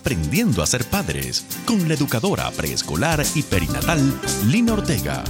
Aprendiendo 0.00 0.62
a 0.62 0.66
ser 0.66 0.86
padres 0.86 1.44
con 1.66 1.86
la 1.86 1.92
educadora 1.92 2.50
preescolar 2.52 3.22
y 3.34 3.42
perinatal 3.42 4.00
Lina 4.46 4.72
Ortega. 4.72 5.22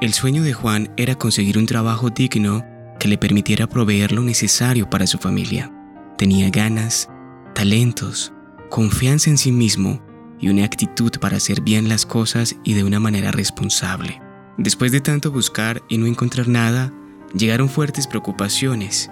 El 0.00 0.12
sueño 0.12 0.42
de 0.42 0.52
Juan 0.52 0.92
era 0.96 1.14
conseguir 1.14 1.56
un 1.56 1.66
trabajo 1.66 2.10
digno 2.10 2.66
que 2.98 3.06
le 3.06 3.16
permitiera 3.16 3.68
proveer 3.68 4.10
lo 4.10 4.22
necesario 4.22 4.90
para 4.90 5.06
su 5.06 5.18
familia. 5.18 5.72
Tenía 6.18 6.50
ganas, 6.50 7.08
talentos, 7.54 8.32
confianza 8.70 9.30
en 9.30 9.38
sí 9.38 9.52
mismo 9.52 10.02
y 10.40 10.48
una 10.48 10.64
actitud 10.64 11.12
para 11.20 11.36
hacer 11.36 11.60
bien 11.60 11.88
las 11.88 12.06
cosas 12.06 12.56
y 12.64 12.74
de 12.74 12.82
una 12.82 12.98
manera 12.98 13.30
responsable. 13.30 14.20
Después 14.58 14.90
de 14.90 15.00
tanto 15.00 15.30
buscar 15.30 15.80
y 15.88 15.98
no 15.98 16.06
encontrar 16.06 16.48
nada, 16.48 16.92
llegaron 17.34 17.68
fuertes 17.68 18.06
preocupaciones. 18.06 19.10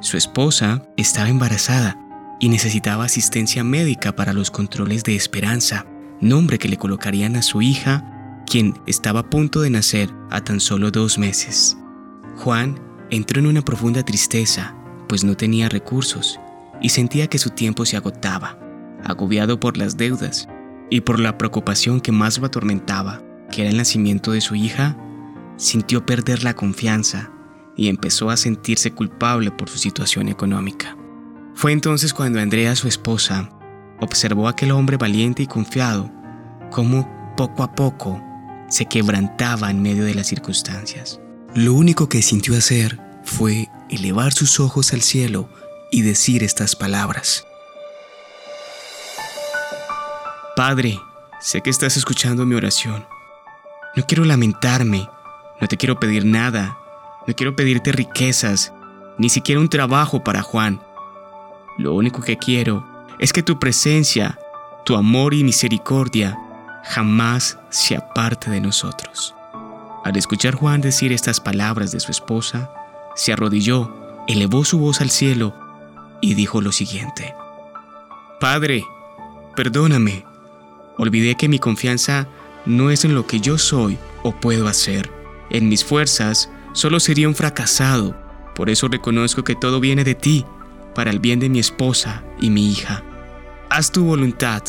Su 0.00 0.16
esposa 0.16 0.82
estaba 0.96 1.28
embarazada 1.28 1.98
y 2.40 2.48
necesitaba 2.48 3.04
asistencia 3.04 3.64
médica 3.64 4.16
para 4.16 4.32
los 4.32 4.50
controles 4.50 5.04
de 5.04 5.14
esperanza, 5.14 5.86
nombre 6.20 6.58
que 6.58 6.68
le 6.68 6.76
colocarían 6.76 7.36
a 7.36 7.42
su 7.42 7.62
hija, 7.62 8.42
quien 8.46 8.74
estaba 8.86 9.20
a 9.20 9.30
punto 9.30 9.60
de 9.60 9.70
nacer 9.70 10.10
a 10.30 10.40
tan 10.42 10.60
solo 10.60 10.90
dos 10.90 11.18
meses. 11.18 11.76
Juan 12.36 12.80
entró 13.10 13.38
en 13.40 13.46
una 13.46 13.62
profunda 13.62 14.02
tristeza, 14.02 14.74
pues 15.08 15.24
no 15.24 15.36
tenía 15.36 15.68
recursos 15.68 16.40
y 16.80 16.88
sentía 16.88 17.28
que 17.28 17.38
su 17.38 17.50
tiempo 17.50 17.86
se 17.86 17.96
agotaba, 17.96 18.58
agobiado 19.04 19.60
por 19.60 19.76
las 19.76 19.96
deudas 19.96 20.48
y 20.90 21.02
por 21.02 21.20
la 21.20 21.38
preocupación 21.38 22.00
que 22.00 22.12
más 22.12 22.38
lo 22.38 22.46
atormentaba, 22.46 23.22
que 23.50 23.62
era 23.62 23.70
el 23.70 23.76
nacimiento 23.76 24.32
de 24.32 24.40
su 24.40 24.54
hija, 24.56 24.96
sintió 25.56 26.04
perder 26.04 26.42
la 26.42 26.54
confianza 26.54 27.30
y 27.76 27.88
empezó 27.88 28.30
a 28.30 28.36
sentirse 28.36 28.92
culpable 28.92 29.50
por 29.50 29.68
su 29.68 29.78
situación 29.78 30.28
económica. 30.28 30.96
Fue 31.54 31.72
entonces 31.72 32.14
cuando 32.14 32.40
Andrea, 32.40 32.74
su 32.76 32.88
esposa, 32.88 33.50
observó 34.00 34.46
a 34.46 34.50
aquel 34.50 34.72
hombre 34.72 34.96
valiente 34.96 35.42
y 35.42 35.46
confiado, 35.46 36.10
cómo 36.70 37.34
poco 37.36 37.62
a 37.62 37.74
poco 37.74 38.22
se 38.68 38.86
quebrantaba 38.86 39.70
en 39.70 39.82
medio 39.82 40.04
de 40.04 40.14
las 40.14 40.26
circunstancias. 40.26 41.20
Lo 41.54 41.74
único 41.74 42.08
que 42.08 42.22
sintió 42.22 42.56
hacer 42.56 42.98
fue 43.24 43.68
elevar 43.90 44.32
sus 44.32 44.58
ojos 44.58 44.92
al 44.92 45.02
cielo 45.02 45.48
y 45.90 46.02
decir 46.02 46.42
estas 46.42 46.74
palabras. 46.74 47.46
Padre, 50.56 50.98
sé 51.40 51.60
que 51.60 51.70
estás 51.70 51.96
escuchando 51.96 52.46
mi 52.46 52.54
oración. 52.54 53.06
No 53.94 54.04
quiero 54.06 54.24
lamentarme, 54.24 55.08
no 55.60 55.68
te 55.68 55.76
quiero 55.76 56.00
pedir 56.00 56.24
nada, 56.24 56.78
no 57.26 57.34
quiero 57.34 57.56
pedirte 57.56 57.92
riquezas, 57.92 58.72
ni 59.18 59.28
siquiera 59.28 59.60
un 59.60 59.68
trabajo 59.68 60.24
para 60.24 60.42
Juan. 60.42 60.80
Lo 61.78 61.94
único 61.94 62.22
que 62.22 62.36
quiero 62.36 62.86
es 63.18 63.32
que 63.32 63.42
tu 63.42 63.58
presencia, 63.58 64.38
tu 64.84 64.96
amor 64.96 65.34
y 65.34 65.44
misericordia 65.44 66.38
jamás 66.84 67.58
se 67.70 67.96
aparte 67.96 68.50
de 68.50 68.60
nosotros. 68.60 69.34
Al 70.04 70.16
escuchar 70.16 70.54
Juan 70.54 70.80
decir 70.80 71.12
estas 71.12 71.40
palabras 71.40 71.92
de 71.92 72.00
su 72.00 72.10
esposa, 72.10 72.70
se 73.14 73.32
arrodilló, 73.32 73.94
elevó 74.26 74.64
su 74.64 74.78
voz 74.78 75.00
al 75.00 75.10
cielo 75.10 75.54
y 76.20 76.34
dijo 76.34 76.60
lo 76.60 76.72
siguiente. 76.72 77.34
Padre, 78.40 78.84
perdóname. 79.54 80.24
Olvidé 80.98 81.36
que 81.36 81.48
mi 81.48 81.58
confianza 81.58 82.26
no 82.66 82.90
es 82.90 83.04
en 83.04 83.14
lo 83.14 83.26
que 83.26 83.40
yo 83.40 83.58
soy 83.58 83.98
o 84.22 84.32
puedo 84.32 84.66
hacer. 84.66 85.10
En 85.50 85.68
mis 85.68 85.84
fuerzas 85.84 86.50
solo 86.72 87.00
sería 87.00 87.28
un 87.28 87.34
fracasado. 87.34 88.16
Por 88.54 88.70
eso 88.70 88.88
reconozco 88.88 89.44
que 89.44 89.54
todo 89.54 89.80
viene 89.80 90.04
de 90.04 90.14
ti, 90.14 90.44
para 90.94 91.10
el 91.10 91.20
bien 91.20 91.40
de 91.40 91.48
mi 91.48 91.58
esposa 91.58 92.22
y 92.40 92.50
mi 92.50 92.70
hija. 92.70 93.02
Haz 93.70 93.90
tu 93.92 94.04
voluntad, 94.04 94.62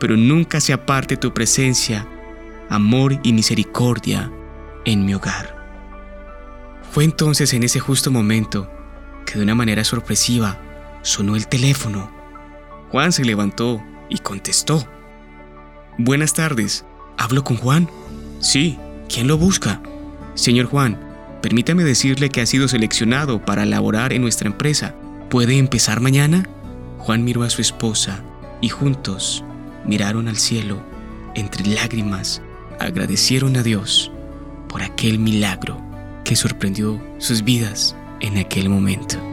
pero 0.00 0.16
nunca 0.16 0.60
se 0.60 0.72
aparte 0.72 1.16
tu 1.16 1.34
presencia, 1.34 2.08
amor 2.70 3.18
y 3.22 3.32
misericordia 3.32 4.32
en 4.84 5.04
mi 5.04 5.14
hogar. 5.14 5.62
Fue 6.90 7.04
entonces 7.04 7.52
en 7.52 7.62
ese 7.62 7.80
justo 7.80 8.10
momento 8.10 8.70
que 9.26 9.38
de 9.38 9.44
una 9.44 9.54
manera 9.54 9.84
sorpresiva 9.84 10.58
sonó 11.02 11.36
el 11.36 11.48
teléfono. 11.48 12.10
Juan 12.90 13.12
se 13.12 13.24
levantó 13.24 13.82
y 14.08 14.18
contestó. 14.18 14.86
Buenas 15.98 16.34
tardes, 16.34 16.84
¿hablo 17.18 17.44
con 17.44 17.56
Juan? 17.56 17.88
Sí, 18.40 18.78
¿quién 19.08 19.28
lo 19.28 19.38
busca? 19.38 19.80
Señor 20.34 20.66
Juan, 20.66 20.98
permítame 21.42 21.84
decirle 21.84 22.30
que 22.30 22.40
ha 22.40 22.46
sido 22.46 22.68
seleccionado 22.68 23.44
para 23.44 23.66
laborar 23.66 24.12
en 24.12 24.22
nuestra 24.22 24.48
empresa. 24.48 24.94
¿Puede 25.28 25.58
empezar 25.58 26.00
mañana? 26.00 26.48
Juan 26.98 27.24
miró 27.24 27.42
a 27.42 27.50
su 27.50 27.60
esposa 27.60 28.22
y 28.60 28.68
juntos 28.68 29.44
miraron 29.84 30.28
al 30.28 30.36
cielo. 30.36 30.82
Entre 31.34 31.66
lágrimas 31.66 32.40
agradecieron 32.78 33.56
a 33.56 33.62
Dios 33.62 34.10
por 34.68 34.82
aquel 34.82 35.18
milagro 35.18 35.80
que 36.24 36.36
sorprendió 36.36 37.02
sus 37.18 37.42
vidas 37.42 37.96
en 38.20 38.38
aquel 38.38 38.68
momento. 38.68 39.31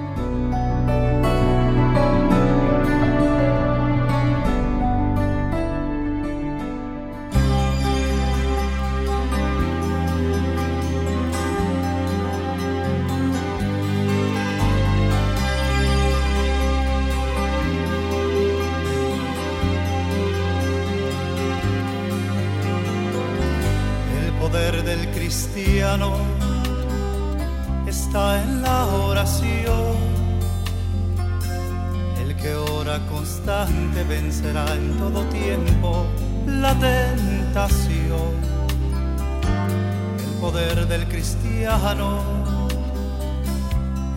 Cristiano 25.30 26.14
está 27.88 28.42
en 28.42 28.62
la 28.62 28.86
oración. 28.86 29.96
El 32.22 32.36
que 32.36 32.56
ora 32.56 33.00
constante 33.08 34.04
vencerá 34.04 34.66
en 34.74 34.98
todo 34.98 35.24
tiempo 35.26 36.06
la 36.48 36.74
tentación. 36.80 38.34
El 40.26 40.40
poder 40.42 40.88
del 40.88 41.08
cristiano 41.08 42.20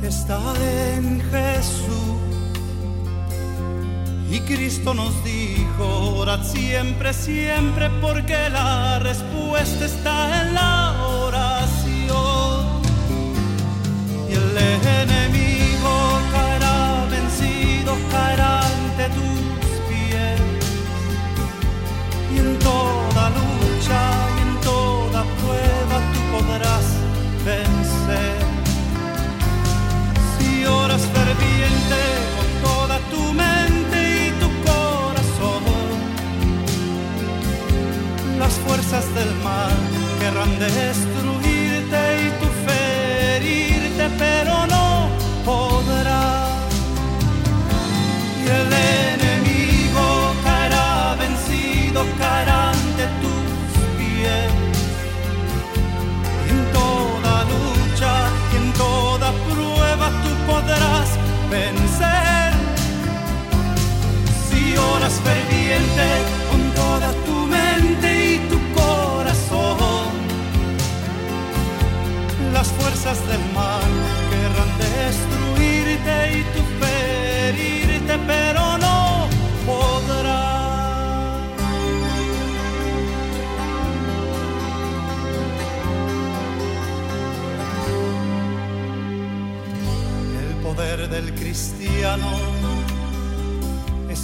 está 0.02 0.40
en 0.96 1.20
Jesús. 1.30 2.18
Y 4.30 4.40
Cristo 4.40 4.94
nos 4.94 5.12
dijo, 5.24 5.61
orad 5.80 6.42
siempre, 6.44 7.12
siempre, 7.12 7.90
porque 8.00 8.48
la 8.50 8.98
respuesta 8.98 9.84
está 9.84 10.42
en 10.42 10.54
la 10.54 10.81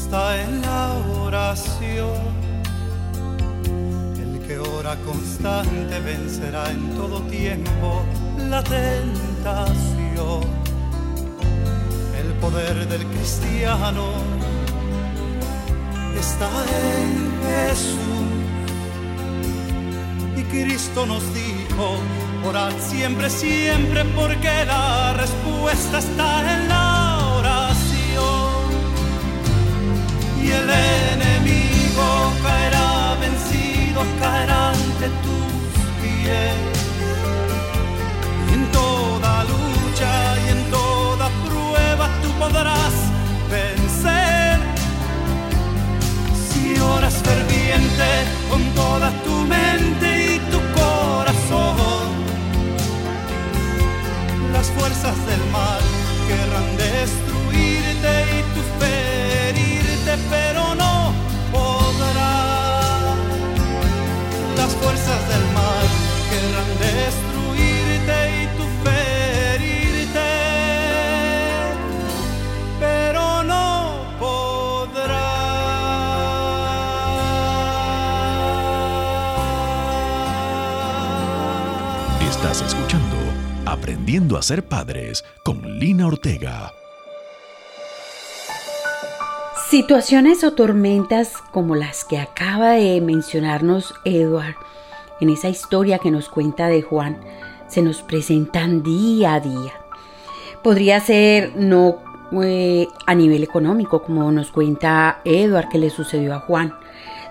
está 0.08 0.43
en 0.43 0.62
la 0.62 0.94
oración. 1.22 2.16
El 4.19 4.40
que 4.46 4.58
ora 4.58 4.96
constante 5.05 6.00
vencerá 6.00 6.70
en 6.70 6.94
todo 6.96 7.20
tiempo 7.25 8.02
la 8.49 8.62
tentación. 8.62 10.40
El 12.20 12.32
poder 12.40 12.88
del 12.88 13.05
cristiano 13.08 14.06
está 16.19 16.49
en 16.88 17.10
Jesús. 17.44 18.28
Y 20.38 20.43
Cristo 20.44 21.05
nos 21.05 21.22
dijo, 21.34 21.87
orad 22.49 22.72
siempre, 22.78 23.28
siempre, 23.28 24.06
porque 24.16 24.64
la 24.64 25.12
respuesta 25.12 25.99
está 25.99 26.55
en 26.55 26.69
la 26.69 26.88
querrán 56.28 56.76
destruirte 56.76 58.12
y 58.37 58.43
tu 58.55 58.62
ferirte, 58.78 60.12
pero 60.31 60.68
fuerzas 65.08 65.28
del 65.28 65.44
mal 65.52 65.87
querrán 66.31 66.70
destruirte 66.78 68.19
y 68.34 68.46
tu 68.56 68.64
ferirte, 68.84 70.31
pero 72.81 73.43
no 73.44 73.66
podrá. 74.19 75.28
Estás 82.28 82.62
escuchando 82.62 83.16
Aprendiendo 83.66 84.38
a 84.38 84.43
ser 84.43 84.66
padres 84.66 85.25
con 85.44 85.78
Lina 85.78 86.06
Ortega. 86.06 86.72
Situaciones 89.69 90.43
o 90.43 90.55
tormentas 90.55 91.34
como 91.52 91.76
las 91.76 92.06
que 92.06 92.19
acaba 92.19 92.70
de 92.70 93.02
mencionarnos 93.02 93.93
Edward 94.06 94.55
en 95.20 95.31
esa 95.31 95.49
historia 95.49 95.99
que 95.99 96.11
nos 96.11 96.29
cuenta 96.29 96.69
de 96.69 96.82
Juan 96.82 97.19
se 97.69 97.82
nos 97.82 98.03
presentan 98.03 98.82
día 98.82 99.35
a 99.35 99.41
día. 99.41 99.73
Podría 100.62 101.00
ser 101.00 101.53
no 101.56 101.99
eh, 102.43 102.88
a 103.06 103.15
nivel 103.15 103.43
económico 103.43 104.03
como 104.03 104.31
nos 104.32 104.50
cuenta 104.50 105.20
Edward 105.25 105.69
que 105.69 105.79
le 105.79 105.91
sucedió 105.91 106.35
a 106.35 106.41
Juan, 106.41 106.75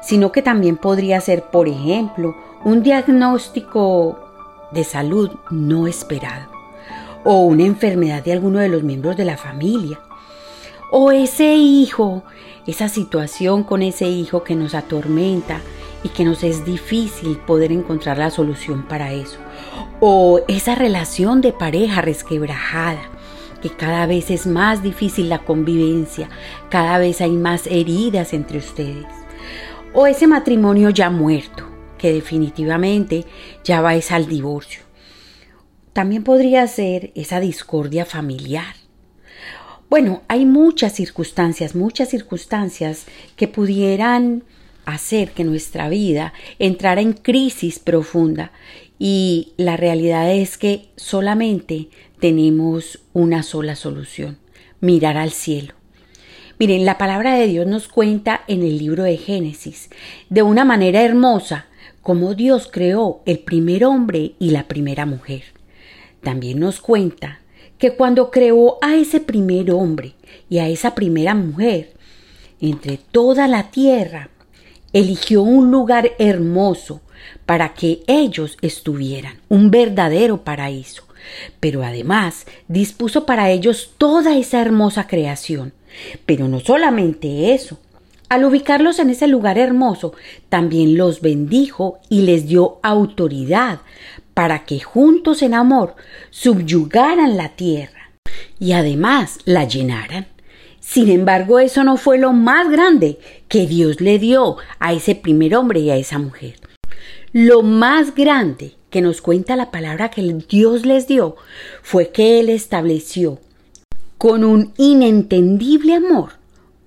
sino 0.01 0.31
que 0.31 0.41
también 0.41 0.77
podría 0.77 1.19
ser, 1.21 1.43
por 1.43 1.67
ejemplo, 1.67 2.35
un 2.63 2.81
diagnóstico 2.81 4.19
de 4.71 4.83
salud 4.83 5.31
no 5.49 5.87
esperado, 5.87 6.47
o 7.23 7.41
una 7.41 7.63
enfermedad 7.63 8.23
de 8.23 8.33
alguno 8.33 8.59
de 8.59 8.69
los 8.69 8.83
miembros 8.83 9.17
de 9.17 9.25
la 9.25 9.37
familia, 9.37 9.99
o 10.91 11.11
ese 11.11 11.55
hijo, 11.55 12.23
esa 12.65 12.89
situación 12.89 13.63
con 13.63 13.81
ese 13.81 14.07
hijo 14.07 14.43
que 14.43 14.55
nos 14.55 14.73
atormenta 14.75 15.61
y 16.03 16.09
que 16.09 16.25
nos 16.25 16.43
es 16.43 16.65
difícil 16.65 17.37
poder 17.37 17.71
encontrar 17.71 18.17
la 18.17 18.29
solución 18.29 18.87
para 18.87 19.13
eso, 19.13 19.37
o 19.99 20.41
esa 20.47 20.75
relación 20.75 21.41
de 21.41 21.53
pareja 21.53 22.01
resquebrajada, 22.01 23.01
que 23.61 23.69
cada 23.69 24.05
vez 24.05 24.29
es 24.29 24.45
más 24.45 24.83
difícil 24.83 25.29
la 25.29 25.39
convivencia, 25.39 26.29
cada 26.69 26.99
vez 26.99 27.21
hay 27.21 27.31
más 27.31 27.67
heridas 27.67 28.33
entre 28.33 28.59
ustedes, 28.59 29.07
o 29.93 30.07
ese 30.07 30.27
matrimonio 30.27 30.89
ya 30.89 31.09
muerto, 31.09 31.65
que 31.97 32.13
definitivamente 32.13 33.25
ya 33.63 33.81
va 33.81 33.95
es 33.95 34.11
al 34.11 34.27
divorcio. 34.27 34.81
También 35.93 36.23
podría 36.23 36.67
ser 36.67 37.11
esa 37.15 37.39
discordia 37.39 38.05
familiar. 38.05 38.75
Bueno, 39.89 40.21
hay 40.27 40.45
muchas 40.45 40.93
circunstancias, 40.93 41.73
muchas 41.73 42.09
circunstancias 42.09 43.05
que 43.35 43.47
pudieran 43.47 44.43
hacer 44.87 45.31
que 45.31 45.43
nuestra 45.43 45.89
vida 45.89 46.33
entrara 46.59 47.01
en 47.01 47.11
crisis 47.13 47.77
profunda 47.77 48.53
y 48.97 49.53
la 49.57 49.75
realidad 49.75 50.33
es 50.33 50.57
que 50.57 50.89
solamente 50.95 51.89
tenemos 52.19 52.99
una 53.13 53.43
sola 53.43 53.75
solución, 53.75 54.37
mirar 54.79 55.17
al 55.17 55.31
cielo. 55.31 55.73
Miren, 56.57 56.85
la 56.85 56.97
palabra 56.97 57.35
de 57.35 57.47
Dios 57.47 57.67
nos 57.67 57.89
cuenta 57.89 58.41
en 58.47 58.63
el 58.63 58.77
libro 58.77 59.03
de 59.03 59.17
Génesis 59.17 59.89
de 60.29 60.41
una 60.41 60.63
manera 60.63 61.03
hermosa 61.03 61.67
cómo 62.01 62.33
Dios 62.33 62.69
creó 62.71 63.21
el 63.25 63.39
primer 63.39 63.83
hombre 63.83 64.35
y 64.39 64.51
la 64.51 64.69
primera 64.69 65.05
mujer. 65.05 65.43
También 66.23 66.59
nos 66.59 66.79
cuenta 66.79 67.41
que 67.77 67.91
cuando 67.91 68.31
creó 68.31 68.77
a 68.81 68.95
ese 68.95 69.19
primer 69.19 69.69
hombre 69.71 70.15
y 70.49 70.59
a 70.59 70.69
esa 70.69 70.95
primera 70.95 71.35
mujer, 71.35 71.93
entre 72.61 72.97
toda 72.97 73.47
la 73.47 73.69
tierra, 73.69 74.31
eligió 74.99 75.41
un 75.43 75.71
lugar 75.71 76.11
hermoso 76.19 77.01
para 77.45 77.73
que 77.73 78.01
ellos 78.07 78.57
estuvieran, 78.61 79.39
un 79.49 79.71
verdadero 79.71 80.43
paraíso. 80.43 81.03
Pero 81.59 81.83
además 81.83 82.45
dispuso 82.67 83.25
para 83.25 83.49
ellos 83.51 83.91
toda 83.97 84.37
esa 84.37 84.61
hermosa 84.61 85.07
creación. 85.07 85.73
Pero 86.25 86.47
no 86.47 86.59
solamente 86.59 87.53
eso, 87.53 87.79
al 88.29 88.45
ubicarlos 88.45 88.99
en 88.99 89.09
ese 89.09 89.27
lugar 89.27 89.57
hermoso, 89.57 90.13
también 90.49 90.97
los 90.97 91.21
bendijo 91.21 91.99
y 92.09 92.21
les 92.21 92.47
dio 92.47 92.79
autoridad 92.83 93.79
para 94.33 94.65
que 94.65 94.79
juntos 94.79 95.41
en 95.41 95.53
amor 95.53 95.95
subyugaran 96.29 97.37
la 97.37 97.49
tierra 97.55 98.11
y 98.59 98.73
además 98.73 99.39
la 99.45 99.63
llenaran. 99.63 100.27
Sin 100.89 101.09
embargo, 101.09 101.59
eso 101.59 101.83
no 101.83 101.97
fue 101.97 102.17
lo 102.17 102.31
más 102.31 102.71
grande 102.71 103.19
que 103.49 103.67
Dios 103.67 103.99
le 103.99 104.19
dio 104.19 104.55
a 104.79 104.93
ese 104.93 105.15
primer 105.15 105.53
hombre 105.53 105.81
y 105.81 105.89
a 105.89 105.97
esa 105.97 106.17
mujer. 106.17 106.55
Lo 107.33 107.61
más 107.61 108.15
grande 108.15 108.75
que 108.89 109.01
nos 109.01 109.21
cuenta 109.21 109.57
la 109.57 109.69
palabra 109.69 110.09
que 110.09 110.21
Dios 110.47 110.85
les 110.85 111.05
dio 111.05 111.35
fue 111.81 112.11
que 112.11 112.39
Él 112.39 112.47
estableció 112.47 113.41
con 114.17 114.45
un 114.45 114.71
inentendible 114.77 115.95
amor 115.95 116.31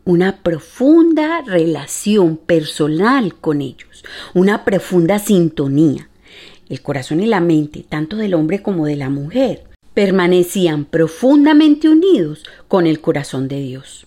una 0.06 0.42
profunda 0.42 1.42
relación 1.42 2.38
personal 2.38 3.34
con 3.34 3.60
ellos, 3.60 4.02
una 4.32 4.64
profunda 4.64 5.18
sintonía. 5.18 6.08
El 6.70 6.80
corazón 6.80 7.20
y 7.20 7.26
la 7.26 7.40
mente, 7.40 7.84
tanto 7.86 8.16
del 8.16 8.32
hombre 8.32 8.62
como 8.62 8.86
de 8.86 8.96
la 8.96 9.10
mujer, 9.10 9.69
permanecían 9.94 10.84
profundamente 10.84 11.88
unidos 11.88 12.44
con 12.68 12.86
el 12.86 13.00
corazón 13.00 13.48
de 13.48 13.60
Dios. 13.60 14.06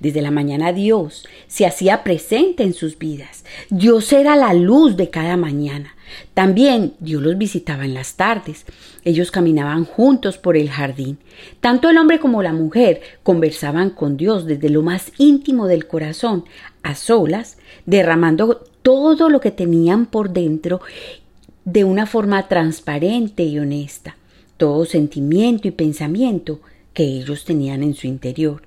Desde 0.00 0.22
la 0.22 0.30
mañana 0.30 0.72
Dios 0.72 1.26
se 1.46 1.66
hacía 1.66 2.02
presente 2.02 2.62
en 2.62 2.74
sus 2.74 2.98
vidas. 2.98 3.44
Dios 3.70 4.12
era 4.12 4.36
la 4.36 4.54
luz 4.54 4.96
de 4.96 5.10
cada 5.10 5.36
mañana. 5.36 5.94
También 6.34 6.94
Dios 7.00 7.22
los 7.22 7.36
visitaba 7.36 7.84
en 7.84 7.94
las 7.94 8.14
tardes. 8.14 8.64
Ellos 9.04 9.30
caminaban 9.30 9.84
juntos 9.84 10.38
por 10.38 10.56
el 10.56 10.70
jardín. 10.70 11.18
Tanto 11.60 11.90
el 11.90 11.98
hombre 11.98 12.20
como 12.20 12.42
la 12.42 12.52
mujer 12.52 13.00
conversaban 13.22 13.90
con 13.90 14.16
Dios 14.16 14.46
desde 14.46 14.70
lo 14.70 14.82
más 14.82 15.12
íntimo 15.18 15.66
del 15.66 15.86
corazón, 15.86 16.44
a 16.82 16.94
solas, 16.94 17.58
derramando 17.84 18.64
todo 18.82 19.28
lo 19.28 19.40
que 19.40 19.50
tenían 19.50 20.06
por 20.06 20.30
dentro 20.30 20.80
de 21.64 21.82
una 21.82 22.06
forma 22.06 22.46
transparente 22.46 23.42
y 23.42 23.58
honesta, 23.58 24.16
todo 24.56 24.84
sentimiento 24.84 25.68
y 25.68 25.70
pensamiento 25.70 26.60
que 26.94 27.04
ellos 27.04 27.44
tenían 27.44 27.82
en 27.82 27.94
su 27.94 28.06
interior. 28.06 28.62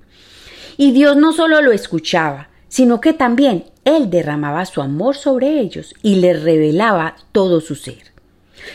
Y 0.76 0.92
Dios 0.92 1.16
no 1.16 1.32
solo 1.32 1.60
lo 1.62 1.72
escuchaba, 1.72 2.48
sino 2.68 3.00
que 3.00 3.12
también 3.12 3.64
Él 3.84 4.10
derramaba 4.10 4.64
su 4.64 4.80
amor 4.80 5.16
sobre 5.16 5.60
ellos 5.60 5.94
y 6.02 6.16
les 6.16 6.42
revelaba 6.42 7.16
todo 7.32 7.60
su 7.60 7.74
ser. 7.74 8.10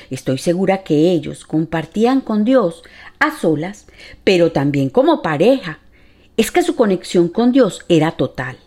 Estoy 0.09 0.37
segura 0.37 0.83
que 0.83 1.11
ellos 1.11 1.45
compartían 1.45 2.21
con 2.21 2.43
Dios 2.43 2.83
a 3.19 3.37
solas, 3.37 3.87
pero 4.23 4.51
también 4.51 4.89
como 4.89 5.21
pareja. 5.21 5.79
Es 6.37 6.51
que 6.51 6.63
su 6.63 6.75
conexión 6.75 7.29
con 7.29 7.51
Dios 7.51 7.81
era 7.87 8.11
total. 8.11 8.57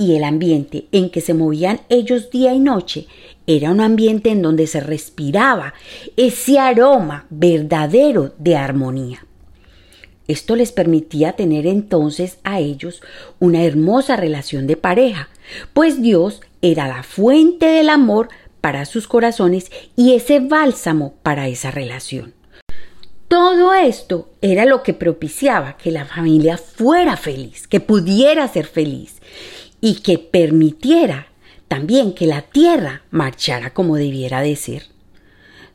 Y 0.00 0.16
el 0.16 0.24
ambiente 0.24 0.86
en 0.92 1.10
que 1.10 1.20
se 1.20 1.34
movían 1.34 1.82
ellos 1.90 2.30
día 2.30 2.54
y 2.54 2.58
noche 2.58 3.06
era 3.46 3.70
un 3.70 3.82
ambiente 3.82 4.30
en 4.30 4.40
donde 4.40 4.66
se 4.66 4.80
respiraba 4.80 5.74
ese 6.16 6.58
aroma 6.58 7.26
verdadero 7.28 8.32
de 8.38 8.56
armonía. 8.56 9.26
Esto 10.26 10.56
les 10.56 10.72
permitía 10.72 11.32
tener 11.32 11.66
entonces 11.66 12.38
a 12.44 12.60
ellos 12.60 13.02
una 13.40 13.62
hermosa 13.62 14.16
relación 14.16 14.66
de 14.66 14.78
pareja, 14.78 15.28
pues 15.74 16.00
Dios 16.00 16.40
era 16.62 16.88
la 16.88 17.02
fuente 17.02 17.66
del 17.66 17.90
amor 17.90 18.30
para 18.62 18.86
sus 18.86 19.06
corazones 19.06 19.70
y 19.96 20.14
ese 20.14 20.40
bálsamo 20.40 21.12
para 21.22 21.46
esa 21.48 21.70
relación. 21.70 22.32
Todo 23.28 23.74
esto 23.74 24.30
era 24.40 24.64
lo 24.64 24.82
que 24.82 24.94
propiciaba 24.94 25.76
que 25.76 25.90
la 25.90 26.06
familia 26.06 26.56
fuera 26.56 27.18
feliz, 27.18 27.68
que 27.68 27.80
pudiera 27.80 28.48
ser 28.48 28.66
feliz 28.66 29.20
y 29.80 30.00
que 30.00 30.18
permitiera 30.18 31.28
también 31.68 32.12
que 32.14 32.26
la 32.26 32.42
tierra 32.42 33.02
marchara 33.10 33.72
como 33.72 33.96
debiera 33.96 34.40
de 34.40 34.56
ser. 34.56 34.82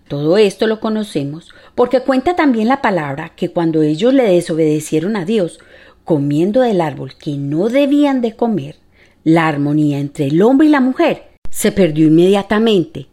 Todo 0.08 0.38
esto 0.38 0.68
lo 0.68 0.80
conocemos 0.80 1.50
porque 1.74 2.02
cuenta 2.02 2.36
también 2.36 2.68
la 2.68 2.82
palabra 2.82 3.34
que 3.36 3.50
cuando 3.50 3.82
ellos 3.82 4.14
le 4.14 4.24
desobedecieron 4.24 5.16
a 5.16 5.26
Dios, 5.26 5.60
comiendo 6.04 6.62
del 6.62 6.82
árbol 6.82 7.16
que 7.16 7.38
no 7.38 7.70
debían 7.70 8.22
de 8.22 8.36
comer, 8.36 8.76
la 9.24 9.48
armonía 9.48 10.00
entre 10.00 10.28
el 10.28 10.42
hombre 10.42 10.68
y 10.68 10.70
la 10.70 10.82
mujer 10.82 11.32
se 11.50 11.72
perdió 11.72 12.08
inmediatamente. 12.08 13.08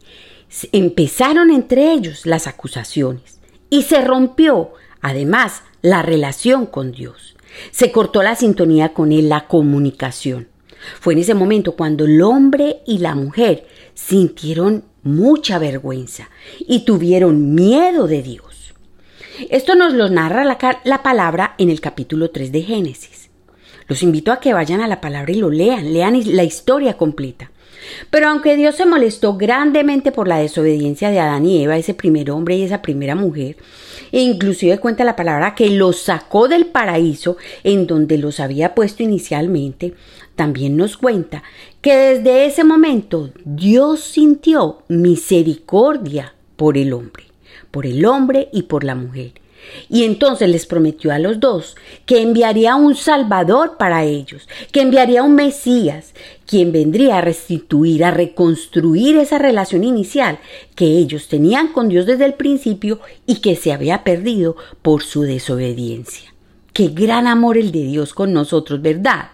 Empezaron 0.73 1.51
entre 1.51 1.93
ellos 1.93 2.27
las 2.27 2.47
acusaciones 2.47 3.41
y 3.71 3.83
se 3.83 4.03
rompió, 4.03 4.73
además, 5.01 5.63
la 5.81 6.03
relación 6.03 6.67
con 6.67 6.93
Dios. 6.93 7.37
Se 7.71 7.91
cortó 7.91 8.23
la 8.23 8.37
sintonía 8.37 8.93
con 8.93 9.13
Él, 9.13 9.31
la 9.31 9.47
comunicación. 9.47 10.49
Fue 11.01 11.15
en 11.15 11.21
ese 11.21 11.35
momento 11.35 11.73
cuando 11.73 12.05
el 12.05 12.21
hombre 12.23 12.79
y 12.87 12.99
la 12.99 13.15
mujer 13.15 13.67
sintieron 13.95 14.85
mucha 15.03 15.59
vergüenza 15.59 16.31
y 16.61 16.85
tuvieron 16.85 17.55
miedo 17.55 18.07
de 18.07 18.23
Dios. 18.23 18.75
Esto 19.51 19.75
nos 19.75 19.95
lo 19.95 20.09
narra 20.09 20.45
la, 20.45 21.03
palabra 21.03 21.55
en 21.59 21.71
el 21.71 21.81
capítulo 21.81 22.31
3 22.31 22.53
de 22.53 22.63
Génesis. 22.63 23.31
Los 23.89 24.03
invito 24.03 24.31
a 24.31 24.41
que 24.41 24.53
vayan 24.53 24.81
a 24.81 24.89
la 24.89 25.01
palabra 25.01 25.33
y 25.33 25.37
lo 25.37 25.51
lean, 25.51 25.93
lean 25.93 26.21
la 26.37 26.45
historia 26.45 26.97
completa. 26.97 27.51
Pero 28.11 28.29
aunque 28.29 28.57
Dios 28.57 28.77
se 28.77 28.87
molestó 28.87 29.37
grandemente 29.37 30.13
por 30.13 30.29
la 30.29 30.39
desobediencia 30.39 31.11
de 31.11 31.19
Adán 31.19 31.47
y 31.47 31.63
Eva, 31.63 31.77
ese 31.77 31.95
primer 31.95 32.31
hombre 32.31 32.57
y 32.57 32.63
esa 32.63 32.83
primera 32.83 33.15
mujer, 33.15 33.57
e 34.13 34.21
inclusive 34.21 34.79
cuenta 34.79 35.05
la 35.05 35.17
palabra 35.17 35.55
que 35.55 35.71
los 35.71 35.99
sacó 35.99 36.49
del 36.49 36.67
paraíso 36.67 37.37
en 37.65 37.87
donde 37.87 38.19
los 38.19 38.39
había 38.41 38.75
puesto 38.75 39.03
inicialmente, 39.03 39.95
también 40.37 40.77
nos 40.77 40.97
cuenta 40.97 41.43
que 41.81 41.95
desde 41.97 42.47
ese 42.47 42.65
momento 42.65 43.31
Dios 43.45 44.01
sintió 44.01 44.83
misericordia 44.89 46.35
por 46.57 46.79
el 46.79 46.93
hombre, 46.93 47.25
por 47.71 47.87
el 47.87 48.05
hombre 48.05 48.49
y 48.53 48.63
por 48.63 48.85
la 48.85 48.95
mujer. 48.95 49.33
Y 49.89 50.05
entonces 50.05 50.49
les 50.49 50.67
prometió 50.67 51.13
a 51.13 51.19
los 51.19 51.39
dos 51.39 51.77
que 52.05 52.21
enviaría 52.21 52.75
un 52.75 52.97
Salvador 52.97 53.77
para 53.79 54.05
ellos, 54.05 54.49
que 54.73 54.81
enviaría 54.81 55.23
un 55.23 55.35
Mesías, 55.35 56.15
quien 56.47 56.73
vendría 56.73 57.19
a 57.19 57.21
restituir, 57.21 58.05
a 58.05 58.11
reconstruir 58.11 59.17
esa 59.17 59.39
relación 59.39 59.85
inicial 59.85 60.39
que 60.75 60.87
ellos 60.87 61.29
tenían 61.29 61.69
con 61.69 61.89
Dios 61.89 62.07
desde 62.07 62.25
el 62.25 62.35
principio 62.35 63.01
y 63.27 63.37
que 63.37 63.57
se 63.57 63.73
había 63.73 64.05
perdido 64.05 64.57
por 64.83 65.03
su 65.03 65.23
desobediencia. 65.23 66.33
Qué 66.73 66.89
gran 66.89 67.27
amor 67.27 67.59
el 67.59 67.71
de 67.71 67.85
Dios 67.85 68.15
con 68.15 68.33
nosotros, 68.33 68.81
¿verdad? 68.83 69.31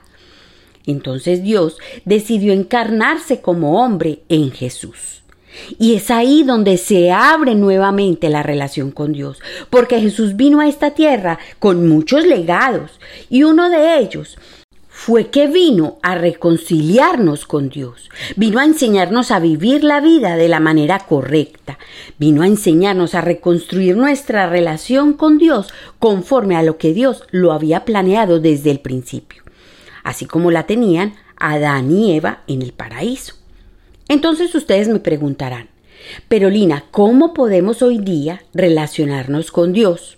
Entonces 0.88 1.42
Dios 1.42 1.76
decidió 2.06 2.54
encarnarse 2.54 3.42
como 3.42 3.84
hombre 3.84 4.20
en 4.30 4.50
Jesús. 4.50 5.22
Y 5.78 5.94
es 5.94 6.10
ahí 6.10 6.44
donde 6.44 6.78
se 6.78 7.12
abre 7.12 7.54
nuevamente 7.54 8.30
la 8.30 8.42
relación 8.42 8.90
con 8.90 9.12
Dios, 9.12 9.38
porque 9.68 10.00
Jesús 10.00 10.34
vino 10.36 10.60
a 10.60 10.68
esta 10.68 10.92
tierra 10.92 11.38
con 11.58 11.86
muchos 11.86 12.26
legados, 12.26 12.92
y 13.28 13.42
uno 13.42 13.68
de 13.68 13.98
ellos 13.98 14.38
fue 14.88 15.28
que 15.28 15.46
vino 15.46 15.98
a 16.02 16.14
reconciliarnos 16.14 17.44
con 17.44 17.68
Dios, 17.68 18.08
vino 18.36 18.58
a 18.58 18.64
enseñarnos 18.64 19.30
a 19.30 19.40
vivir 19.40 19.84
la 19.84 20.00
vida 20.00 20.36
de 20.36 20.48
la 20.48 20.60
manera 20.60 21.00
correcta, 21.00 21.78
vino 22.18 22.42
a 22.42 22.46
enseñarnos 22.46 23.14
a 23.14 23.20
reconstruir 23.20 23.96
nuestra 23.96 24.48
relación 24.48 25.12
con 25.12 25.36
Dios 25.36 25.68
conforme 25.98 26.56
a 26.56 26.62
lo 26.62 26.78
que 26.78 26.94
Dios 26.94 27.24
lo 27.30 27.52
había 27.52 27.84
planeado 27.84 28.40
desde 28.40 28.70
el 28.70 28.80
principio 28.80 29.47
así 30.08 30.24
como 30.24 30.50
la 30.50 30.66
tenían 30.66 31.14
Adán 31.36 31.90
y 31.90 32.16
Eva 32.16 32.42
en 32.46 32.62
el 32.62 32.72
paraíso. 32.72 33.34
Entonces 34.08 34.54
ustedes 34.54 34.88
me 34.88 35.00
preguntarán, 35.00 35.68
pero 36.28 36.48
Lina, 36.48 36.84
¿cómo 36.90 37.34
podemos 37.34 37.82
hoy 37.82 37.98
día 37.98 38.42
relacionarnos 38.54 39.50
con 39.50 39.72
Dios? 39.72 40.16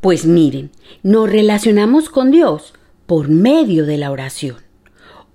Pues 0.00 0.26
miren, 0.26 0.70
nos 1.02 1.30
relacionamos 1.30 2.10
con 2.10 2.30
Dios 2.30 2.74
por 3.06 3.28
medio 3.28 3.86
de 3.86 3.96
la 3.96 4.10
oración. 4.10 4.56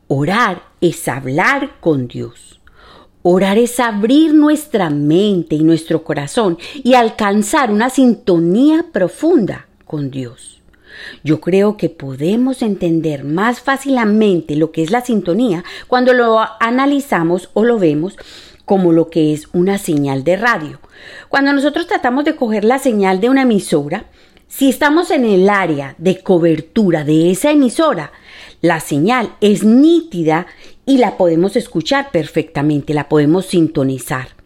Orar 0.08 0.62
es 0.82 1.08
hablar 1.08 1.80
con 1.80 2.08
Dios. 2.08 2.62
Orar 3.24 3.58
es 3.58 3.80
abrir 3.80 4.36
nuestra 4.36 4.92
mente 4.92 5.56
y 5.56 5.64
nuestro 5.64 6.04
corazón 6.04 6.60
y 6.76 6.94
alcanzar 6.94 7.72
una 7.72 7.90
sintonía 7.90 8.86
profunda 8.94 9.68
con 9.86 10.12
Dios. 10.12 10.59
Yo 11.24 11.42
creo 11.42 11.78
que 11.78 11.90
podemos 11.90 12.62
entender 12.62 13.24
más 13.24 13.60
fácilmente 13.62 14.56
lo 14.56 14.72
que 14.72 14.84
es 14.84 14.92
la 14.92 15.02
sintonía 15.02 15.64
cuando 15.88 16.14
lo 16.14 16.40
analizamos 16.60 17.50
o 17.54 17.64
lo 17.64 17.80
vemos 17.80 18.18
como 18.66 18.92
lo 18.92 19.10
que 19.10 19.34
es 19.34 19.48
una 19.52 19.78
señal 19.78 20.24
de 20.24 20.38
radio. 20.38 20.80
Cuando 21.28 21.54
nosotros 21.54 21.88
tratamos 21.88 22.26
de 22.26 22.36
coger 22.36 22.64
la 22.64 22.80
señal 22.80 23.20
de 23.20 23.30
una 23.30 23.42
emisora, 23.42 24.06
si 24.48 24.70
estamos 24.70 25.12
en 25.12 25.26
el 25.26 25.50
área 25.50 25.96
de 25.98 26.22
cobertura 26.22 27.04
de 27.04 27.32
esa 27.32 27.52
emisora, 27.52 28.12
la 28.62 28.80
señal 28.80 29.36
es 29.42 29.64
nítida 29.64 30.48
y 30.86 30.98
la 30.98 31.18
podemos 31.18 31.56
escuchar 31.56 32.12
perfectamente, 32.12 32.94
la 32.94 33.10
podemos 33.10 33.46
sintonizar. 33.46 34.39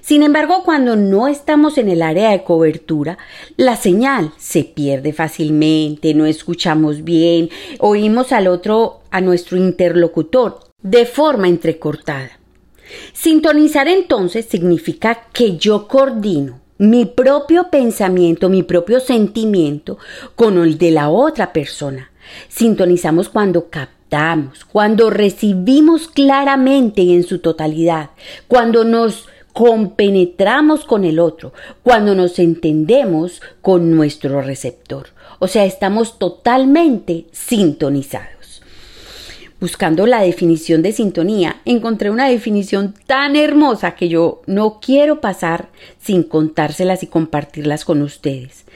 Sin 0.00 0.22
embargo, 0.22 0.62
cuando 0.64 0.96
no 0.96 1.28
estamos 1.28 1.78
en 1.78 1.88
el 1.88 2.02
área 2.02 2.30
de 2.30 2.44
cobertura, 2.44 3.18
la 3.56 3.76
señal 3.76 4.32
se 4.36 4.64
pierde 4.64 5.12
fácilmente, 5.12 6.14
no 6.14 6.26
escuchamos 6.26 7.04
bien, 7.04 7.50
oímos 7.78 8.32
al 8.32 8.46
otro, 8.46 9.00
a 9.10 9.20
nuestro 9.20 9.56
interlocutor, 9.56 10.60
de 10.82 11.06
forma 11.06 11.48
entrecortada. 11.48 12.38
Sintonizar 13.12 13.88
entonces 13.88 14.46
significa 14.46 15.26
que 15.32 15.56
yo 15.56 15.88
coordino 15.88 16.60
mi 16.78 17.06
propio 17.06 17.70
pensamiento, 17.70 18.48
mi 18.48 18.62
propio 18.62 19.00
sentimiento 19.00 19.98
con 20.34 20.58
el 20.58 20.78
de 20.78 20.90
la 20.90 21.08
otra 21.08 21.52
persona. 21.52 22.10
Sintonizamos 22.48 23.28
cuando 23.28 23.70
captamos, 23.70 24.64
cuando 24.64 25.10
recibimos 25.10 26.08
claramente 26.08 27.02
y 27.02 27.14
en 27.14 27.22
su 27.22 27.38
totalidad, 27.38 28.10
cuando 28.46 28.84
nos 28.84 29.26
compenetramos 29.56 30.84
con 30.84 31.06
el 31.06 31.18
otro, 31.18 31.54
cuando 31.82 32.14
nos 32.14 32.38
entendemos 32.38 33.40
con 33.62 33.90
nuestro 33.96 34.42
receptor. 34.42 35.06
O 35.38 35.48
sea, 35.48 35.64
estamos 35.64 36.18
totalmente 36.18 37.24
sintonizados. 37.32 38.60
Buscando 39.58 40.06
la 40.06 40.20
definición 40.20 40.82
de 40.82 40.92
sintonía, 40.92 41.62
encontré 41.64 42.10
una 42.10 42.28
definición 42.28 42.92
tan 43.06 43.34
hermosa 43.34 43.92
que 43.92 44.10
yo 44.10 44.42
no 44.44 44.78
quiero 44.78 45.22
pasar 45.22 45.70
sin 46.02 46.22
contárselas 46.22 47.02
y 47.02 47.06
compartirlas 47.06 47.86
con 47.86 48.02
ustedes. 48.02 48.66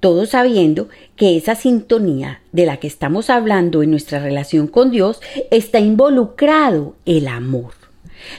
Todos 0.00 0.30
sabiendo 0.30 0.88
que 1.16 1.36
esa 1.36 1.54
sintonía 1.54 2.40
de 2.52 2.64
la 2.64 2.78
que 2.78 2.86
estamos 2.86 3.28
hablando 3.28 3.82
en 3.82 3.90
nuestra 3.90 4.20
relación 4.20 4.68
con 4.68 4.90
Dios 4.90 5.20
está 5.50 5.80
involucrado 5.80 6.94
el 7.04 7.28
amor. 7.28 7.79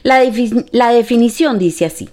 La, 0.04 0.20
definición 0.92 1.60
dice 1.60 1.86
así, 1.86 2.10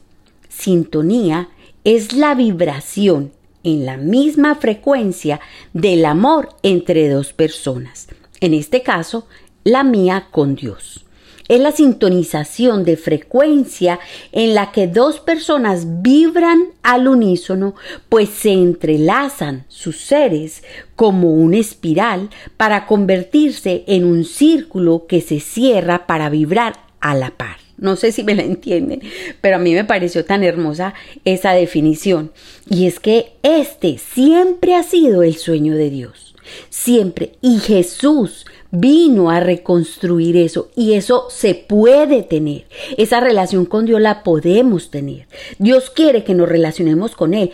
sintonía 0.49 1.49
es 1.85 2.13
la 2.13 2.35
vibración 2.35 3.33
en 3.65 3.87
la 3.87 3.97
misma 3.97 4.55
frecuencia 4.55 5.41
del 5.73 6.05
amor 6.05 6.51
entre 6.63 7.09
dos 7.09 7.33
personas, 7.33 8.09
en 8.41 8.55
este 8.55 8.83
caso, 8.83 9.27
la 9.65 9.85
mía 9.85 10.29
con 10.31 10.55
Dios. 10.55 11.05
Es 11.49 11.61
la 11.61 11.73
sintonización 11.73 12.85
de 12.85 12.99
frecuencia 12.99 13.99
en 14.33 14.55
la 14.55 14.71
que 14.71 14.87
dos 14.87 15.19
personas 15.19 16.03
vibran 16.03 16.73
al 16.83 17.09
unísono, 17.09 17.75
pues 18.11 18.29
se 18.29 18.53
entrelazan 18.53 19.65
sus 19.69 19.99
seres 19.99 20.63
como 20.95 21.33
una 21.33 21.57
espiral 21.57 22.29
para 22.59 22.87
convertirse 22.87 23.85
en 23.87 24.05
un 24.05 24.25
círculo 24.25 25.07
que 25.09 25.23
se 25.23 25.41
cierra 25.41 26.07
para 26.07 26.29
vibrar 26.29 26.75
a 27.01 27.15
la 27.15 27.31
par. 27.31 27.58
No 27.79 27.97
sé 27.97 28.13
si 28.13 28.25
me 28.25 28.35
la 28.35 28.43
entienden, 28.43 29.01
pero 29.41 29.57
a 29.57 29.59
mí 29.59 29.75
me 29.75 29.85
pareció 29.85 30.25
tan 30.25 30.45
hermosa 30.45 30.95
esa 31.25 31.53
definición. 31.53 32.33
Y 32.69 32.87
es 32.87 33.01
que 33.01 33.33
este 33.43 33.99
siempre 33.99 34.75
ha 34.75 34.83
sido 34.83 35.23
el 35.23 35.37
sueño 35.37 35.75
de 35.75 35.91
Dios. 35.91 36.35
Siempre. 36.71 37.33
Y 37.41 37.59
Jesús 37.59 38.47
vino 38.71 39.31
a 39.31 39.41
reconstruir 39.41 40.37
eso 40.37 40.71
y 40.77 40.95
eso 40.95 41.27
se 41.31 41.55
puede 41.55 42.23
tener. 42.23 42.67
Esa 42.97 43.21
relación 43.21 43.65
con 43.65 43.87
Dios 43.87 44.01
la 44.01 44.23
podemos 44.23 44.91
tener. 44.91 45.27
Dios 45.59 45.91
quiere 45.91 46.25
que 46.25 46.35
nos 46.35 46.49
relacionemos 46.49 47.15
con 47.15 47.35
Él 47.35 47.53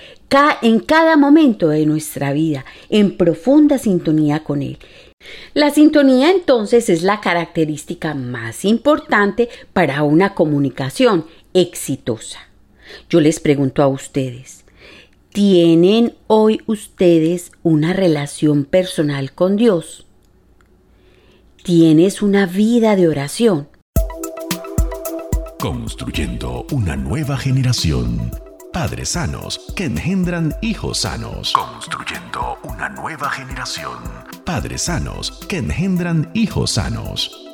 en 0.62 0.80
cada 0.80 1.16
momento 1.16 1.68
de 1.68 1.86
nuestra 1.86 2.32
vida, 2.32 2.64
en 2.88 3.16
profunda 3.16 3.78
sintonía 3.78 4.42
con 4.42 4.62
Él. 4.62 4.78
La 5.54 5.70
sintonía 5.70 6.30
entonces 6.30 6.88
es 6.88 7.02
la 7.02 7.20
característica 7.20 8.14
más 8.14 8.64
importante 8.64 9.48
para 9.72 10.02
una 10.02 10.34
comunicación 10.34 11.26
exitosa. 11.52 12.40
Yo 13.08 13.20
les 13.20 13.40
pregunto 13.40 13.82
a 13.82 13.88
ustedes, 13.88 14.64
¿tienen 15.32 16.14
hoy 16.26 16.60
ustedes 16.66 17.52
una 17.62 17.92
relación 17.92 18.64
personal 18.64 19.32
con 19.32 19.56
Dios? 19.56 20.06
¿Tienes 21.62 22.20
una 22.20 22.46
vida 22.46 22.94
de 22.94 23.08
oración? 23.08 23.68
Construyendo 25.58 26.66
una 26.72 26.94
nueva 26.94 27.38
generación. 27.38 28.30
Padres 28.70 29.10
sanos 29.10 29.72
que 29.74 29.84
engendran 29.84 30.54
hijos 30.60 30.98
sanos. 30.98 31.54
Construyendo 31.54 32.58
una 32.64 32.90
nueva 32.90 33.30
generación. 33.30 34.33
Padres 34.44 34.82
sanos 34.82 35.30
que 35.48 35.56
engendran 35.56 36.30
hijos 36.34 36.72
sanos. 36.72 37.46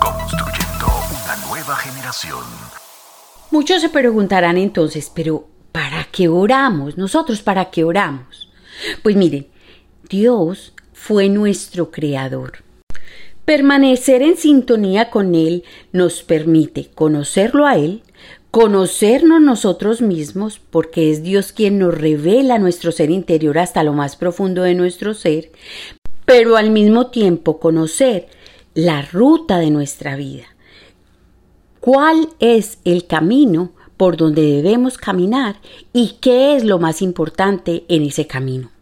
Construyendo 0.00 0.86
una 1.12 1.46
nueva 1.48 1.76
generación. 1.76 2.42
Muchos 3.52 3.80
se 3.80 3.88
preguntarán 3.88 4.58
entonces, 4.58 5.12
pero 5.14 5.46
¿para 5.70 6.08
qué 6.10 6.26
oramos? 6.26 6.98
Nosotros, 6.98 7.40
¿para 7.40 7.70
qué 7.70 7.84
oramos? 7.84 8.50
Pues 9.04 9.14
miren, 9.14 9.46
Dios 10.08 10.72
fue 10.92 11.28
nuestro 11.28 11.92
creador. 11.92 12.64
Permanecer 13.44 14.22
en 14.22 14.36
sintonía 14.36 15.08
con 15.10 15.36
Él 15.36 15.62
nos 15.92 16.24
permite 16.24 16.90
conocerlo 16.96 17.64
a 17.64 17.76
Él, 17.76 18.02
conocernos 18.58 19.40
nosotros 19.40 20.02
mismos, 20.02 20.58
porque 20.58 21.12
es 21.12 21.22
Dios 21.22 21.52
quien 21.52 21.78
nos 21.78 21.96
revela 21.96 22.58
nuestro 22.58 22.90
ser 22.90 23.08
interior 23.08 23.56
hasta 23.56 23.84
lo 23.84 23.92
más 23.92 24.16
profundo 24.16 24.64
de 24.64 24.74
nuestro 24.74 25.14
ser, 25.14 25.52
pero 26.24 26.56
al 26.56 26.70
mismo 26.70 27.06
tiempo 27.06 27.60
conocer 27.60 28.26
la 28.74 29.02
ruta 29.02 29.58
de 29.58 29.70
nuestra 29.70 30.16
vida. 30.16 30.46
¿Cuál 31.78 32.30
es 32.40 32.80
el 32.84 33.06
camino 33.06 33.70
por 33.96 34.16
donde 34.16 34.42
debemos 34.42 34.98
caminar 34.98 35.60
y 35.92 36.16
qué 36.20 36.56
es 36.56 36.64
lo 36.64 36.80
más 36.80 37.00
importante 37.00 37.84
en 37.86 38.02
ese 38.02 38.26
camino? 38.26 38.72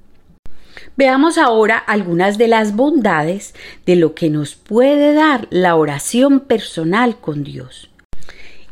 Veamos 0.96 1.36
ahora 1.36 1.76
algunas 1.76 2.38
de 2.38 2.48
las 2.48 2.74
bondades 2.74 3.54
de 3.84 3.96
lo 3.96 4.14
que 4.14 4.30
nos 4.30 4.54
puede 4.54 5.12
dar 5.12 5.46
la 5.50 5.76
oración 5.76 6.40
personal 6.40 7.20
con 7.20 7.44
Dios. 7.44 7.90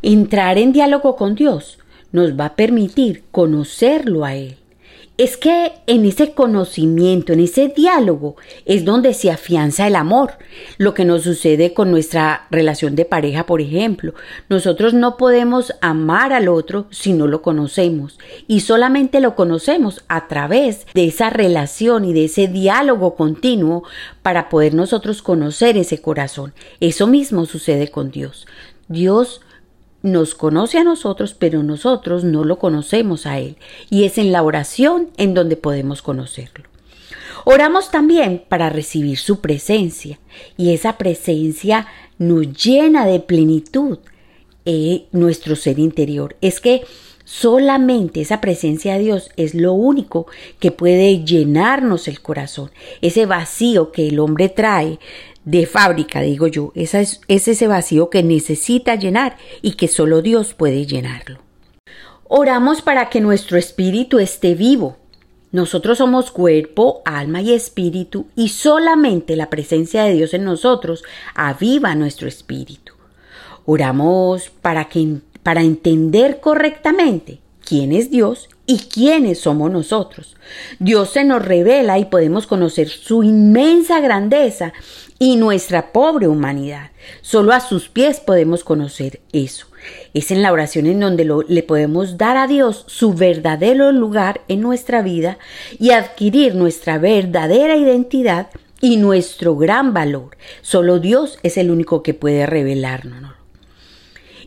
Entrar 0.06 0.58
en 0.58 0.74
diálogo 0.74 1.16
con 1.16 1.34
Dios 1.34 1.78
nos 2.12 2.38
va 2.38 2.44
a 2.44 2.56
permitir 2.56 3.24
conocerlo 3.30 4.26
a 4.26 4.34
Él. 4.34 4.58
Es 5.16 5.38
que 5.38 5.72
en 5.86 6.04
ese 6.04 6.34
conocimiento, 6.34 7.32
en 7.32 7.40
ese 7.40 7.68
diálogo, 7.68 8.36
es 8.66 8.84
donde 8.84 9.14
se 9.14 9.30
afianza 9.30 9.86
el 9.86 9.96
amor. 9.96 10.32
Lo 10.76 10.92
que 10.92 11.06
nos 11.06 11.22
sucede 11.22 11.72
con 11.72 11.90
nuestra 11.90 12.46
relación 12.50 12.96
de 12.96 13.06
pareja, 13.06 13.46
por 13.46 13.62
ejemplo. 13.62 14.12
Nosotros 14.50 14.92
no 14.92 15.16
podemos 15.16 15.72
amar 15.80 16.34
al 16.34 16.48
otro 16.48 16.86
si 16.90 17.14
no 17.14 17.26
lo 17.26 17.40
conocemos. 17.40 18.18
Y 18.46 18.60
solamente 18.60 19.20
lo 19.20 19.34
conocemos 19.34 20.04
a 20.08 20.28
través 20.28 20.86
de 20.92 21.06
esa 21.06 21.30
relación 21.30 22.04
y 22.04 22.12
de 22.12 22.26
ese 22.26 22.46
diálogo 22.46 23.14
continuo 23.14 23.84
para 24.20 24.50
poder 24.50 24.74
nosotros 24.74 25.22
conocer 25.22 25.78
ese 25.78 26.02
corazón. 26.02 26.52
Eso 26.80 27.06
mismo 27.06 27.46
sucede 27.46 27.88
con 27.88 28.10
Dios. 28.10 28.46
Dios 28.88 29.40
nos 30.04 30.34
conoce 30.34 30.76
a 30.76 30.84
nosotros, 30.84 31.34
pero 31.34 31.62
nosotros 31.62 32.24
no 32.24 32.44
lo 32.44 32.58
conocemos 32.58 33.24
a 33.24 33.38
Él. 33.38 33.56
Y 33.88 34.04
es 34.04 34.18
en 34.18 34.32
la 34.32 34.42
oración 34.42 35.08
en 35.16 35.32
donde 35.32 35.56
podemos 35.56 36.02
conocerlo. 36.02 36.66
Oramos 37.46 37.90
también 37.90 38.44
para 38.46 38.68
recibir 38.68 39.16
su 39.18 39.40
presencia 39.40 40.18
y 40.58 40.74
esa 40.74 40.98
presencia 40.98 41.86
nos 42.18 42.52
llena 42.52 43.06
de 43.06 43.18
plenitud 43.18 43.98
eh, 44.66 45.06
nuestro 45.10 45.56
ser 45.56 45.78
interior. 45.78 46.36
Es 46.42 46.60
que 46.60 46.82
solamente 47.24 48.20
esa 48.20 48.42
presencia 48.42 48.94
de 48.94 49.04
Dios 49.04 49.30
es 49.36 49.54
lo 49.54 49.72
único 49.72 50.26
que 50.58 50.70
puede 50.70 51.24
llenarnos 51.24 52.08
el 52.08 52.20
corazón. 52.20 52.70
Ese 53.00 53.24
vacío 53.24 53.90
que 53.90 54.08
el 54.08 54.20
hombre 54.20 54.50
trae 54.50 54.98
de 55.44 55.66
fábrica, 55.66 56.20
digo 56.20 56.46
yo. 56.46 56.72
es, 56.74 56.94
es 56.94 57.48
ese 57.48 57.66
vacío 57.66 58.10
que 58.10 58.22
necesita 58.22 58.94
llenar 58.94 59.36
y 59.62 59.72
que 59.72 59.88
solo 59.88 60.22
Dios 60.22 60.54
puede 60.54 60.86
llenarlo. 60.86 61.38
Oramos 62.24 62.82
para 62.82 63.10
que 63.10 63.20
nuestro 63.20 63.58
espíritu 63.58 64.18
esté 64.18 64.54
vivo. 64.54 64.96
Nosotros 65.52 65.98
somos 65.98 66.30
cuerpo, 66.32 67.02
alma 67.04 67.40
y 67.40 67.52
espíritu 67.52 68.26
y 68.34 68.48
solamente 68.48 69.36
la 69.36 69.50
presencia 69.50 70.02
de 70.02 70.14
Dios 70.14 70.34
en 70.34 70.44
nosotros 70.44 71.04
aviva 71.34 71.94
nuestro 71.94 72.26
espíritu. 72.26 72.94
Oramos 73.64 74.50
para 74.50 74.88
que 74.88 75.18
para 75.44 75.62
entender 75.62 76.40
correctamente 76.40 77.38
quién 77.64 77.92
es 77.92 78.10
Dios 78.10 78.48
y 78.66 78.78
quiénes 78.78 79.40
somos 79.40 79.70
nosotros. 79.70 80.36
Dios 80.78 81.10
se 81.10 81.24
nos 81.24 81.44
revela 81.44 81.98
y 81.98 82.06
podemos 82.06 82.46
conocer 82.46 82.88
su 82.88 83.22
inmensa 83.22 84.00
grandeza 84.00 84.72
y 85.18 85.36
nuestra 85.36 85.92
pobre 85.92 86.28
humanidad. 86.28 86.90
Solo 87.22 87.52
a 87.52 87.60
sus 87.60 87.88
pies 87.88 88.20
podemos 88.20 88.64
conocer 88.64 89.20
eso. 89.32 89.66
Es 90.14 90.30
en 90.30 90.42
la 90.42 90.52
oración 90.52 90.86
en 90.86 91.00
donde 91.00 91.28
le 91.46 91.62
podemos 91.62 92.16
dar 92.16 92.36
a 92.36 92.46
Dios 92.46 92.84
su 92.88 93.12
verdadero 93.12 93.92
lugar 93.92 94.40
en 94.48 94.60
nuestra 94.60 95.02
vida 95.02 95.38
y 95.78 95.90
adquirir 95.90 96.54
nuestra 96.54 96.98
verdadera 96.98 97.76
identidad 97.76 98.48
y 98.80 98.96
nuestro 98.96 99.56
gran 99.56 99.92
valor. 99.92 100.36
Solo 100.62 100.98
Dios 100.98 101.38
es 101.42 101.58
el 101.58 101.70
único 101.70 102.02
que 102.02 102.14
puede 102.14 102.46
revelarnos. 102.46 103.34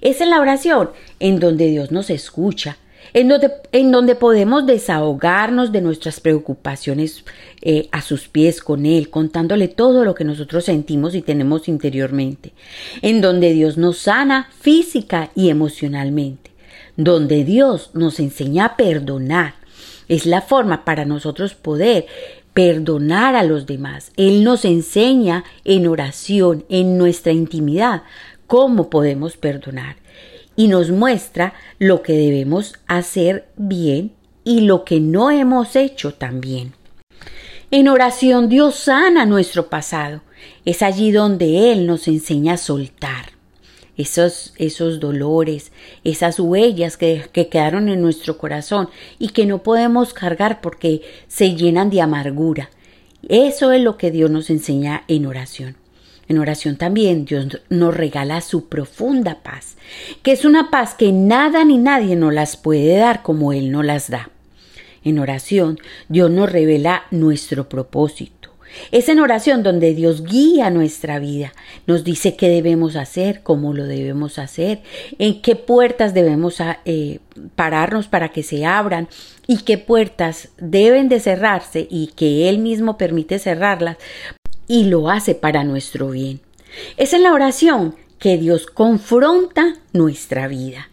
Es 0.01 0.21
en 0.21 0.29
la 0.29 0.39
oración 0.39 0.91
en 1.19 1.39
donde 1.39 1.67
Dios 1.67 1.91
nos 1.91 2.09
escucha, 2.09 2.77
en 3.17 3.29
donde, 3.29 3.51
en 3.71 3.91
donde 3.91 4.13
podemos 4.13 4.67
desahogarnos 4.67 5.71
de 5.71 5.81
nuestras 5.81 6.19
preocupaciones 6.19 7.25
eh, 7.63 7.89
a 7.91 8.03
sus 8.03 8.27
pies 8.27 8.61
con 8.61 8.85
Él, 8.85 9.09
contándole 9.09 9.67
todo 9.67 10.05
lo 10.05 10.13
que 10.13 10.23
nosotros 10.23 10.65
sentimos 10.65 11.15
y 11.15 11.23
tenemos 11.23 11.67
interiormente, 11.67 12.53
en 13.01 13.19
donde 13.19 13.53
Dios 13.53 13.75
nos 13.75 13.97
sana 13.97 14.51
física 14.59 15.31
y 15.33 15.49
emocionalmente, 15.49 16.51
donde 16.95 17.43
Dios 17.43 17.89
nos 17.95 18.19
enseña 18.19 18.65
a 18.65 18.77
perdonar. 18.77 19.55
Es 20.07 20.27
la 20.27 20.41
forma 20.41 20.85
para 20.85 21.03
nosotros 21.03 21.55
poder 21.55 22.05
perdonar 22.53 23.35
a 23.35 23.41
los 23.41 23.65
demás. 23.65 24.11
Él 24.15 24.43
nos 24.43 24.63
enseña 24.63 25.43
en 25.65 25.87
oración, 25.87 26.65
en 26.69 26.99
nuestra 26.99 27.31
intimidad, 27.31 28.03
cómo 28.45 28.91
podemos 28.91 29.37
perdonar 29.37 29.95
y 30.57 30.67
nos 30.67 30.91
muestra 30.91 31.53
lo 31.79 32.01
que 32.01 32.13
debemos 32.13 32.73
hacer 32.87 33.47
bien 33.55 34.11
y 34.43 34.61
lo 34.61 34.83
que 34.83 34.99
no 34.99 35.31
hemos 35.31 35.77
hecho 35.77 36.13
tan 36.13 36.41
bien. 36.41 36.73
En 37.71 37.87
oración 37.87 38.49
Dios 38.49 38.75
sana 38.75 39.25
nuestro 39.25 39.69
pasado. 39.69 40.21
Es 40.65 40.81
allí 40.81 41.11
donde 41.11 41.71
Él 41.71 41.87
nos 41.87 42.07
enseña 42.07 42.53
a 42.53 42.57
soltar 42.57 43.37
esos, 43.97 44.53
esos 44.57 44.99
dolores, 44.99 45.71
esas 46.03 46.39
huellas 46.39 46.97
que, 46.97 47.25
que 47.31 47.49
quedaron 47.49 47.89
en 47.89 48.01
nuestro 48.01 48.37
corazón 48.37 48.89
y 49.19 49.29
que 49.29 49.45
no 49.45 49.63
podemos 49.63 50.13
cargar 50.13 50.61
porque 50.61 51.01
se 51.27 51.55
llenan 51.55 51.89
de 51.89 52.01
amargura. 52.01 52.69
Eso 53.27 53.71
es 53.71 53.81
lo 53.81 53.97
que 53.97 54.11
Dios 54.11 54.31
nos 54.31 54.49
enseña 54.49 55.03
en 55.07 55.25
oración. 55.25 55.75
En 56.27 56.39
oración 56.39 56.75
también 56.75 57.25
Dios 57.25 57.59
nos 57.69 57.95
regala 57.95 58.41
su 58.41 58.67
profunda 58.67 59.41
paz, 59.43 59.77
que 60.23 60.31
es 60.31 60.45
una 60.45 60.69
paz 60.69 60.93
que 60.93 61.11
nada 61.11 61.63
ni 61.63 61.77
nadie 61.77 62.15
nos 62.15 62.33
las 62.33 62.57
puede 62.57 62.97
dar 62.97 63.23
como 63.23 63.53
Él 63.53 63.71
nos 63.71 63.85
las 63.85 64.09
da. 64.09 64.29
En 65.03 65.19
oración 65.19 65.79
Dios 66.09 66.29
nos 66.29 66.51
revela 66.51 67.03
nuestro 67.11 67.69
propósito. 67.69 68.37
Es 68.91 69.09
en 69.09 69.19
oración 69.19 69.63
donde 69.63 69.93
Dios 69.93 70.23
guía 70.23 70.69
nuestra 70.69 71.19
vida, 71.19 71.53
nos 71.85 72.03
dice 72.03 72.35
qué 72.35 72.49
debemos 72.49 72.95
hacer, 72.95 73.41
cómo 73.41 73.73
lo 73.73 73.85
debemos 73.85 74.39
hacer, 74.39 74.81
en 75.19 75.41
qué 75.41 75.55
puertas 75.55 76.13
debemos 76.13 76.61
eh, 76.85 77.19
pararnos 77.55 78.07
para 78.07 78.29
que 78.29 78.43
se 78.43 78.65
abran 78.65 79.07
y 79.47 79.59
qué 79.59 79.77
puertas 79.77 80.49
deben 80.57 81.09
de 81.09 81.19
cerrarse 81.19 81.87
y 81.89 82.07
que 82.07 82.49
Él 82.49 82.59
mismo 82.59 82.97
permite 82.97 83.39
cerrarlas 83.39 83.97
y 84.67 84.85
lo 84.85 85.09
hace 85.09 85.35
para 85.35 85.63
nuestro 85.63 86.09
bien. 86.09 86.41
Es 86.97 87.13
en 87.13 87.23
la 87.23 87.33
oración 87.33 87.95
que 88.19 88.37
Dios 88.37 88.67
confronta 88.67 89.75
nuestra 89.93 90.47
vida, 90.47 90.89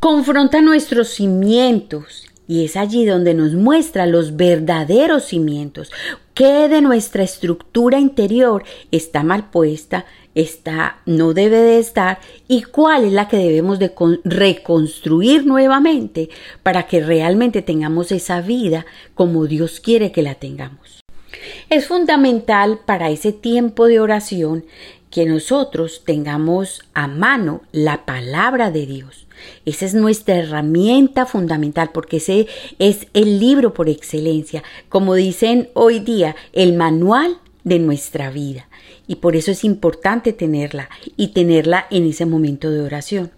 confronta 0.00 0.60
nuestros 0.60 1.08
cimientos 1.08 2.26
Y 2.48 2.64
es 2.64 2.76
allí 2.76 3.04
donde 3.04 3.34
nos 3.34 3.54
muestra 3.54 4.06
los 4.06 4.36
verdaderos 4.36 5.24
cimientos, 5.24 5.90
qué 6.32 6.68
de 6.68 6.80
nuestra 6.80 7.24
estructura 7.24 7.98
interior 7.98 8.62
está 8.92 9.24
mal 9.24 9.50
puesta, 9.50 10.06
está 10.36 10.98
no 11.06 11.34
debe 11.34 11.58
de 11.58 11.80
estar 11.80 12.20
y 12.46 12.62
cuál 12.62 13.04
es 13.04 13.12
la 13.12 13.26
que 13.26 13.38
debemos 13.38 13.80
de 13.80 13.92
reconstruir 14.22 15.44
nuevamente 15.44 16.28
para 16.62 16.86
que 16.86 17.00
realmente 17.00 17.62
tengamos 17.62 18.12
esa 18.12 18.40
vida 18.42 18.86
como 19.16 19.46
Dios 19.46 19.80
quiere 19.80 20.12
que 20.12 20.22
la 20.22 20.36
tengamos. 20.36 20.95
Es 21.70 21.86
fundamental 21.86 22.80
para 22.84 23.10
ese 23.10 23.32
tiempo 23.32 23.86
de 23.86 24.00
oración 24.00 24.64
que 25.10 25.24
nosotros 25.24 26.02
tengamos 26.04 26.82
a 26.94 27.06
mano 27.06 27.62
la 27.72 28.04
palabra 28.04 28.70
de 28.70 28.86
Dios. 28.86 29.26
Esa 29.64 29.86
es 29.86 29.94
nuestra 29.94 30.36
herramienta 30.36 31.26
fundamental 31.26 31.90
porque 31.92 32.18
ese 32.18 32.46
es 32.78 33.06
el 33.14 33.38
libro 33.38 33.74
por 33.74 33.88
excelencia, 33.88 34.62
como 34.88 35.14
dicen 35.14 35.70
hoy 35.74 36.00
día, 36.00 36.36
el 36.52 36.74
manual 36.74 37.38
de 37.64 37.78
nuestra 37.78 38.30
vida. 38.30 38.68
Y 39.06 39.16
por 39.16 39.36
eso 39.36 39.50
es 39.50 39.64
importante 39.64 40.32
tenerla 40.32 40.88
y 41.16 41.28
tenerla 41.28 41.86
en 41.90 42.06
ese 42.06 42.26
momento 42.26 42.70
de 42.70 42.80
oración. 42.80 43.30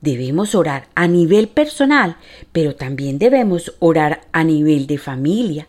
Debemos 0.00 0.54
orar 0.54 0.88
a 0.94 1.06
nivel 1.06 1.48
personal, 1.48 2.16
pero 2.52 2.74
también 2.74 3.18
debemos 3.18 3.74
orar 3.80 4.22
a 4.32 4.44
nivel 4.44 4.86
de 4.86 4.96
familia, 4.96 5.68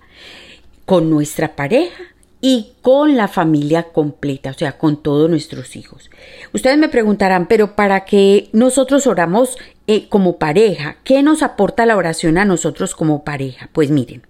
con 0.85 1.09
nuestra 1.09 1.55
pareja 1.55 2.03
y 2.41 2.73
con 2.81 3.15
la 3.15 3.27
familia 3.27 3.91
completa, 3.93 4.49
o 4.49 4.53
sea, 4.53 4.77
con 4.77 4.97
todos 4.97 5.29
nuestros 5.29 5.75
hijos. 5.75 6.09
Ustedes 6.53 6.77
me 6.77 6.89
preguntarán, 6.89 7.47
pero 7.47 7.75
para 7.75 8.03
que 8.03 8.49
nosotros 8.51 9.05
oramos 9.05 9.57
eh, 9.85 10.09
como 10.09 10.37
pareja, 10.37 10.97
¿qué 11.03 11.21
nos 11.21 11.43
aporta 11.43 11.85
la 11.85 11.97
oración 11.97 12.37
a 12.39 12.45
nosotros 12.45 12.95
como 12.95 13.23
pareja? 13.23 13.69
Pues 13.73 13.91
miren, 13.91 14.25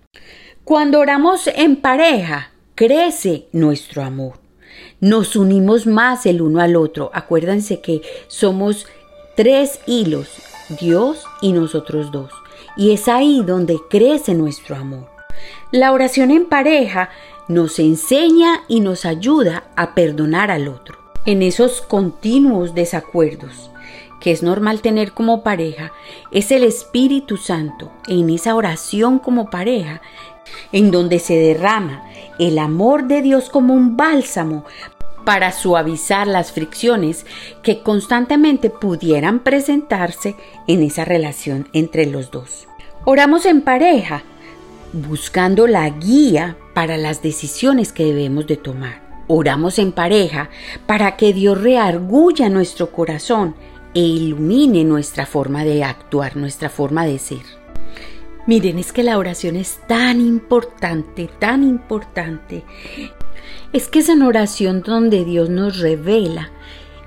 cuando 0.66 1.00
oramos 1.00 1.48
en 1.48 1.78
pareja, 1.78 2.52
crece 2.76 3.48
nuestro 3.54 4.04
amor. 4.04 4.40
Nos 5.00 5.36
unimos 5.36 5.88
más 5.88 6.26
el 6.26 6.42
uno 6.42 6.62
al 6.62 6.76
otro. 6.76 7.12
Acuérdense 7.14 7.82
que 7.82 8.02
somos 8.28 8.88
tres 9.36 9.80
hilos, 9.88 10.30
Dios 10.80 11.24
y 11.42 11.54
nosotros 11.54 12.12
dos. 12.12 12.32
Y 12.78 12.92
es 12.92 13.08
ahí 13.08 13.42
donde 13.46 13.78
crece 13.90 14.34
nuestro 14.34 14.76
amor. 14.76 15.11
La 15.72 15.94
oración 15.94 16.32
en 16.32 16.48
pareja 16.48 17.10
nos 17.48 17.80
enseña 17.80 18.64
y 18.68 18.82
nos 18.82 19.06
ayuda 19.06 19.64
a 19.78 19.96
perdonar 19.96 20.52
al 20.52 20.68
otro. 20.68 20.98
En 21.26 21.42
esos 21.42 21.82
continuos 21.82 22.76
desacuerdos 22.76 23.72
que 24.20 24.32
es 24.32 24.44
normal 24.44 24.82
tener 24.82 25.14
como 25.14 25.44
pareja, 25.44 25.92
es 26.30 26.52
el 26.52 26.64
Espíritu 26.64 27.38
Santo 27.38 27.92
en 28.08 28.30
esa 28.30 28.54
oración 28.54 29.18
como 29.18 29.50
pareja, 29.50 30.02
en 30.72 30.92
donde 30.92 31.20
se 31.20 31.36
derrama 31.36 32.04
el 32.38 32.60
amor 32.60 33.08
de 33.08 33.22
Dios 33.22 33.50
como 33.50 33.74
un 33.74 33.98
bálsamo 33.98 34.64
para 35.26 35.52
suavizar 35.52 36.28
las 36.28 36.52
fricciones 36.52 37.26
que 37.64 37.82
constantemente 37.82 38.70
pudieran 38.70 39.40
presentarse 39.40 40.36
en 40.68 40.84
esa 40.84 41.04
relación 41.04 41.68
entre 41.74 42.06
los 42.06 42.30
dos. 42.30 42.68
Oramos 43.06 43.48
en 43.48 43.62
pareja 43.62 44.24
buscando 44.94 45.68
la 45.68 45.90
guía 45.90 46.58
para 46.74 46.98
las 46.98 47.22
decisiones 47.22 47.92
que 47.92 48.06
debemos 48.06 48.48
de 48.48 48.58
tomar. 48.58 49.02
Oramos 49.28 49.80
en 49.80 49.92
pareja 49.92 50.50
para 50.86 51.16
que 51.16 51.34
Dios 51.34 51.62
reargulla 51.62 52.50
nuestro 52.50 52.92
corazón 52.92 53.56
e 53.94 54.02
ilumine 54.02 54.84
nuestra 54.84 55.26
forma 55.26 55.64
de 55.64 55.84
actuar, 55.84 56.36
nuestra 56.36 56.70
forma 56.70 57.06
de 57.06 57.20
ser. 57.20 57.62
Miren, 58.48 58.80
es 58.80 58.92
que 58.92 59.04
la 59.04 59.18
oración 59.18 59.56
es 59.56 59.80
tan 59.88 60.20
importante, 60.20 61.30
tan 61.40 61.64
importante. 61.64 62.64
Es 63.72 63.88
que 63.88 64.00
es 64.00 64.10
en 64.10 64.24
oración 64.24 64.82
donde 64.82 65.24
Dios 65.24 65.50
nos 65.50 65.80
revela 65.80 66.52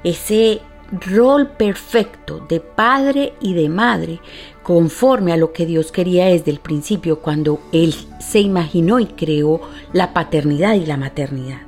ese 0.05 0.61
rol 0.93 1.49
perfecto 1.49 2.45
de 2.49 2.61
padre 2.61 3.35
y 3.41 3.55
de 3.55 3.69
madre 3.69 4.21
conforme 4.65 5.33
a 5.33 5.37
lo 5.37 5.53
que 5.53 5.67
Dios 5.67 5.93
quería 5.93 6.25
desde 6.27 6.51
el 6.51 6.59
principio 6.59 7.21
cuando 7.21 7.61
Él 7.71 7.95
se 8.19 8.41
imaginó 8.41 8.99
y 8.99 9.07
creó 9.07 9.61
la 9.93 10.13
paternidad 10.13 10.75
y 10.75 10.87
la 10.87 10.97
maternidad. 10.97 11.61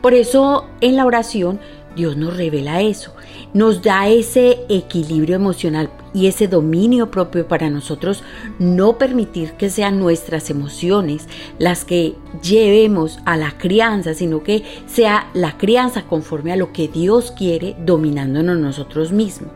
Por 0.00 0.14
eso 0.14 0.66
en 0.80 0.94
la 0.96 1.06
oración 1.06 1.58
Dios 1.96 2.18
nos 2.18 2.36
revela 2.36 2.82
eso, 2.82 3.14
nos 3.54 3.80
da 3.82 4.06
ese 4.06 4.58
equilibrio 4.68 5.34
emocional 5.34 5.88
y 6.12 6.26
ese 6.26 6.46
dominio 6.46 7.10
propio 7.10 7.48
para 7.48 7.70
nosotros 7.70 8.22
no 8.58 8.98
permitir 8.98 9.52
que 9.52 9.70
sean 9.70 9.98
nuestras 9.98 10.50
emociones 10.50 11.26
las 11.58 11.86
que 11.86 12.14
llevemos 12.42 13.18
a 13.24 13.38
la 13.38 13.56
crianza, 13.56 14.12
sino 14.12 14.42
que 14.42 14.62
sea 14.86 15.30
la 15.32 15.56
crianza 15.56 16.02
conforme 16.02 16.52
a 16.52 16.56
lo 16.56 16.70
que 16.70 16.86
Dios 16.86 17.32
quiere 17.32 17.74
dominándonos 17.84 18.58
nosotros 18.58 19.10
mismos. 19.10 19.52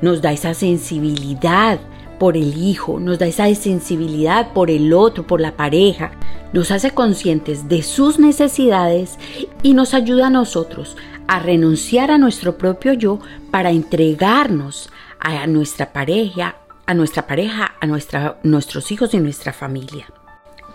Nos 0.00 0.22
da 0.22 0.32
esa 0.32 0.54
sensibilidad 0.54 1.78
por 2.18 2.36
el 2.36 2.56
hijo, 2.56 3.00
nos 3.00 3.18
da 3.18 3.26
esa 3.26 3.52
sensibilidad 3.54 4.52
por 4.52 4.70
el 4.70 4.92
otro, 4.92 5.26
por 5.26 5.40
la 5.40 5.56
pareja, 5.56 6.12
nos 6.52 6.70
hace 6.70 6.90
conscientes 6.90 7.68
de 7.68 7.82
sus 7.82 8.18
necesidades 8.18 9.18
y 9.62 9.74
nos 9.74 9.94
ayuda 9.94 10.28
a 10.28 10.30
nosotros 10.30 10.96
a 11.28 11.40
renunciar 11.40 12.10
a 12.10 12.18
nuestro 12.18 12.56
propio 12.56 12.92
yo 12.92 13.18
para 13.50 13.70
entregarnos 13.70 14.90
a 15.18 15.46
nuestra 15.46 15.92
pareja, 15.92 16.56
a 16.86 16.94
nuestra 16.94 17.26
pareja, 17.26 17.74
a 17.80 17.86
nuestra, 17.86 18.38
nuestros 18.42 18.92
hijos 18.92 19.12
y 19.14 19.18
nuestra 19.18 19.52
familia. 19.52 20.06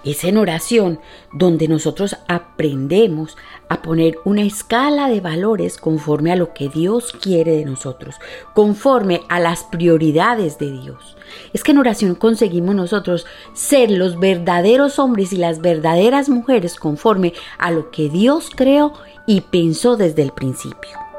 Es 0.04 0.24
en 0.24 0.38
oración 0.38 1.00
donde 1.32 1.68
nosotros 1.68 2.18
aprendemos 2.28 3.38
a 3.70 3.82
poner 3.82 4.18
una 4.26 4.42
escala 4.42 5.10
de 5.10 5.22
valores 5.22 5.78
conforme 5.78 6.32
a 6.32 6.36
lo 6.36 6.54
que 6.54 6.70
Dios 6.70 7.12
quiere 7.12 7.56
de 7.56 7.66
nosotros, 7.66 8.16
conforme 8.56 9.22
a 9.30 9.40
las 9.40 9.64
prioridades 9.64 10.58
de 10.58 10.72
Dios. 10.72 11.18
Es 11.54 11.64
que 11.64 11.72
en 11.72 11.78
oración 11.78 12.16
conseguimos 12.16 12.74
nosotros 12.74 13.26
ser 13.54 13.92
los 13.92 14.20
verdaderos 14.20 14.98
hombres 14.98 15.34
y 15.34 15.38
las 15.38 15.62
verdaderas 15.62 16.30
mujeres 16.30 16.76
conforme 16.76 17.34
a 17.60 17.72
lo 17.72 17.92
que 17.92 18.10
Dios 18.10 18.50
creó 18.56 18.94
y 19.28 19.42
pensó 19.42 19.98
desde 19.98 20.24
el 20.24 20.32
principio. 20.32 21.11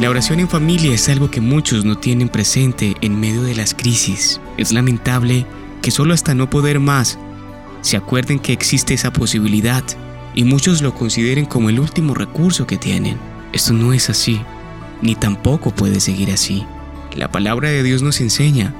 La 0.00 0.08
oración 0.08 0.40
en 0.40 0.48
familia 0.48 0.94
es 0.94 1.10
algo 1.10 1.30
que 1.30 1.42
muchos 1.42 1.84
no 1.84 1.98
tienen 1.98 2.30
presente 2.30 2.94
en 3.02 3.20
medio 3.20 3.42
de 3.42 3.54
las 3.54 3.74
crisis. 3.74 4.40
Es 4.56 4.72
lamentable 4.72 5.44
que 5.82 5.90
solo 5.90 6.14
hasta 6.14 6.34
no 6.34 6.48
poder 6.48 6.80
más 6.80 7.18
se 7.82 7.98
acuerden 7.98 8.38
que 8.38 8.54
existe 8.54 8.94
esa 8.94 9.12
posibilidad 9.12 9.84
y 10.34 10.44
muchos 10.44 10.80
lo 10.80 10.94
consideren 10.94 11.44
como 11.44 11.68
el 11.68 11.78
último 11.78 12.14
recurso 12.14 12.66
que 12.66 12.78
tienen. 12.78 13.18
Esto 13.52 13.74
no 13.74 13.92
es 13.92 14.08
así, 14.08 14.40
ni 15.02 15.16
tampoco 15.16 15.70
puede 15.70 16.00
seguir 16.00 16.30
así. 16.30 16.64
La 17.14 17.30
palabra 17.30 17.68
de 17.68 17.82
Dios 17.82 18.00
nos 18.00 18.22
enseña, 18.22 18.74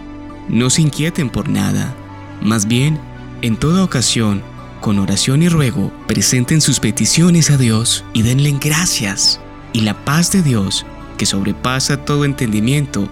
no 0.49 0.71
se 0.71 0.81
inquieten 0.81 1.29
por 1.29 1.51
nada, 1.51 1.95
más 2.41 2.67
bien, 2.67 2.99
en 3.43 3.59
toda 3.59 3.85
ocasión, 3.85 4.43
con 4.81 4.99
oración 4.99 5.43
y 5.43 5.51
ruego, 5.51 5.93
presenten 6.07 6.63
sus 6.63 6.81
peticiones 6.81 7.51
a 7.51 7.59
Dios 7.59 8.07
y 8.15 8.23
denle 8.23 8.57
gracias. 8.59 9.39
Y 9.75 9.83
la 9.83 10.03
paz 10.05 10.33
de 10.33 10.43
Dios, 10.43 10.87
que 11.21 11.27
sobrepasa 11.27 11.99
todo 11.99 12.25
entendimiento, 12.25 13.07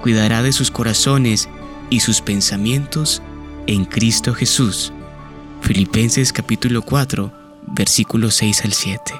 cuidará 0.00 0.42
de 0.42 0.52
sus 0.52 0.70
corazones 0.70 1.50
y 1.90 2.00
sus 2.00 2.22
pensamientos 2.22 3.20
en 3.66 3.84
Cristo 3.84 4.32
Jesús. 4.32 4.90
Filipenses 5.60 6.32
capítulo 6.32 6.80
4, 6.80 7.30
versículos 7.66 8.36
6 8.36 8.64
al 8.64 8.72
7. 8.72 9.12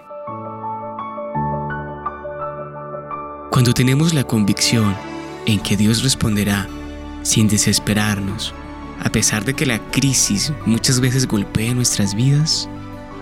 Cuando 3.51 3.75
tenemos 3.75 4.15
la 4.15 4.25
convicción 4.25 4.97
en 5.45 5.61
que 5.61 5.77
Dios 5.77 6.03
responderá 6.03 6.67
sin 7.23 7.49
desesperarnos, 7.49 8.55
a 9.05 9.11
pesar 9.11 9.45
de 9.45 9.53
que 9.53 9.67
la 9.67 9.79
crisis 9.91 10.55
muchas 10.65 11.01
veces 11.01 11.29
golpea 11.29 11.75
nuestras 11.75 12.15
vidas, 12.15 12.67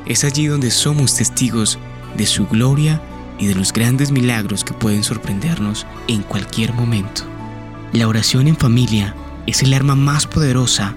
es 0.07 0.23
allí 0.23 0.47
donde 0.47 0.71
somos 0.71 1.17
testigos 1.17 1.81
de 2.17 2.27
su 2.27 2.47
gloria 2.47 3.03
y 3.41 3.47
de 3.47 3.55
los 3.55 3.73
grandes 3.73 4.13
milagros 4.13 4.63
que 4.63 4.75
pueden 4.75 5.03
sorprendernos 5.03 5.87
en 6.07 6.23
cualquier 6.23 6.75
momento. 6.75 7.23
La 7.93 8.07
oración 8.07 8.47
en 8.47 8.57
familia 8.57 9.17
es 9.47 9.63
el 9.63 9.73
arma 9.73 9.97
más 9.97 10.27
poderosa 10.27 10.95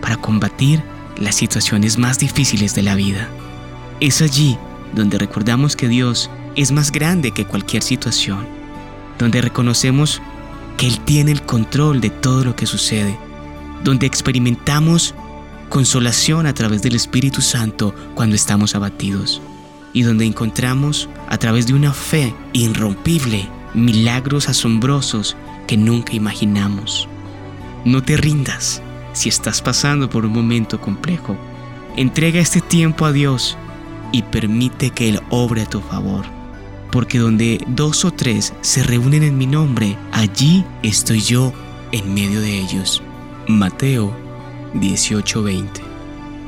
para 0.00 0.16
combatir 0.16 0.82
las 1.18 1.34
situaciones 1.34 1.98
más 1.98 2.18
difíciles 2.18 2.74
de 2.74 2.82
la 2.82 2.94
vida. 2.94 3.28
Es 3.98 4.22
allí 4.22 4.56
donde 4.94 5.18
recordamos 5.18 5.76
que 5.76 5.88
Dios 5.88 6.30
es 6.54 6.70
más 6.72 6.92
grande 6.92 7.32
que 7.32 7.44
cualquier 7.44 7.82
situación, 7.82 8.46
donde 9.18 9.42
reconocemos 9.42 10.22
que 10.78 10.86
Él 10.86 11.00
tiene 11.00 11.32
el 11.32 11.42
control 11.42 12.00
de 12.00 12.10
todo 12.10 12.44
lo 12.44 12.56
que 12.56 12.66
sucede, 12.66 13.18
donde 13.82 14.06
experimentamos 14.06 15.14
consolación 15.68 16.46
a 16.46 16.54
través 16.54 16.82
del 16.82 16.94
Espíritu 16.94 17.42
Santo 17.42 17.94
cuando 18.14 18.36
estamos 18.36 18.74
abatidos 18.74 19.42
y 19.92 20.02
donde 20.02 20.24
encontramos 20.24 21.08
a 21.28 21.38
través 21.38 21.66
de 21.66 21.74
una 21.74 21.92
fe 21.92 22.34
irrompible 22.52 23.48
milagros 23.74 24.48
asombrosos 24.48 25.36
que 25.66 25.76
nunca 25.76 26.14
imaginamos. 26.14 27.08
No 27.84 28.02
te 28.02 28.16
rindas 28.16 28.82
si 29.12 29.28
estás 29.28 29.62
pasando 29.62 30.08
por 30.10 30.24
un 30.24 30.32
momento 30.32 30.80
complejo. 30.80 31.36
Entrega 31.96 32.40
este 32.40 32.60
tiempo 32.60 33.04
a 33.04 33.12
Dios 33.12 33.56
y 34.12 34.22
permite 34.22 34.90
que 34.90 35.08
Él 35.08 35.20
obre 35.30 35.62
a 35.62 35.66
tu 35.66 35.80
favor. 35.80 36.24
Porque 36.90 37.18
donde 37.18 37.64
dos 37.68 38.04
o 38.04 38.10
tres 38.10 38.52
se 38.62 38.82
reúnen 38.82 39.22
en 39.22 39.38
mi 39.38 39.46
nombre, 39.46 39.96
allí 40.12 40.64
estoy 40.82 41.20
yo 41.20 41.52
en 41.92 42.12
medio 42.14 42.40
de 42.40 42.58
ellos. 42.58 43.02
Mateo 43.46 44.12
18:20. 44.74 45.82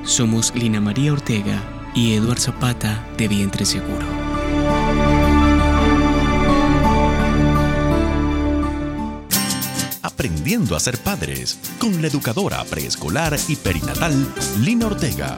Somos 0.05 0.53
Lina 0.55 0.81
María 0.81 1.13
Ortega 1.13 1.63
y 1.95 2.15
Eduard 2.15 2.41
Zapata 2.41 3.07
de 3.17 3.29
Vientre 3.29 3.65
Seguro. 3.65 4.07
Aprendiendo 10.03 10.77
a 10.77 10.81
ser 10.81 10.99
padres 10.99 11.59
con 11.79 12.01
la 12.01 12.09
educadora 12.09 12.65
preescolar 12.65 13.37
y 13.49 13.57
perinatal 13.57 14.27
Lina 14.61 14.87
Ortega. 14.87 15.37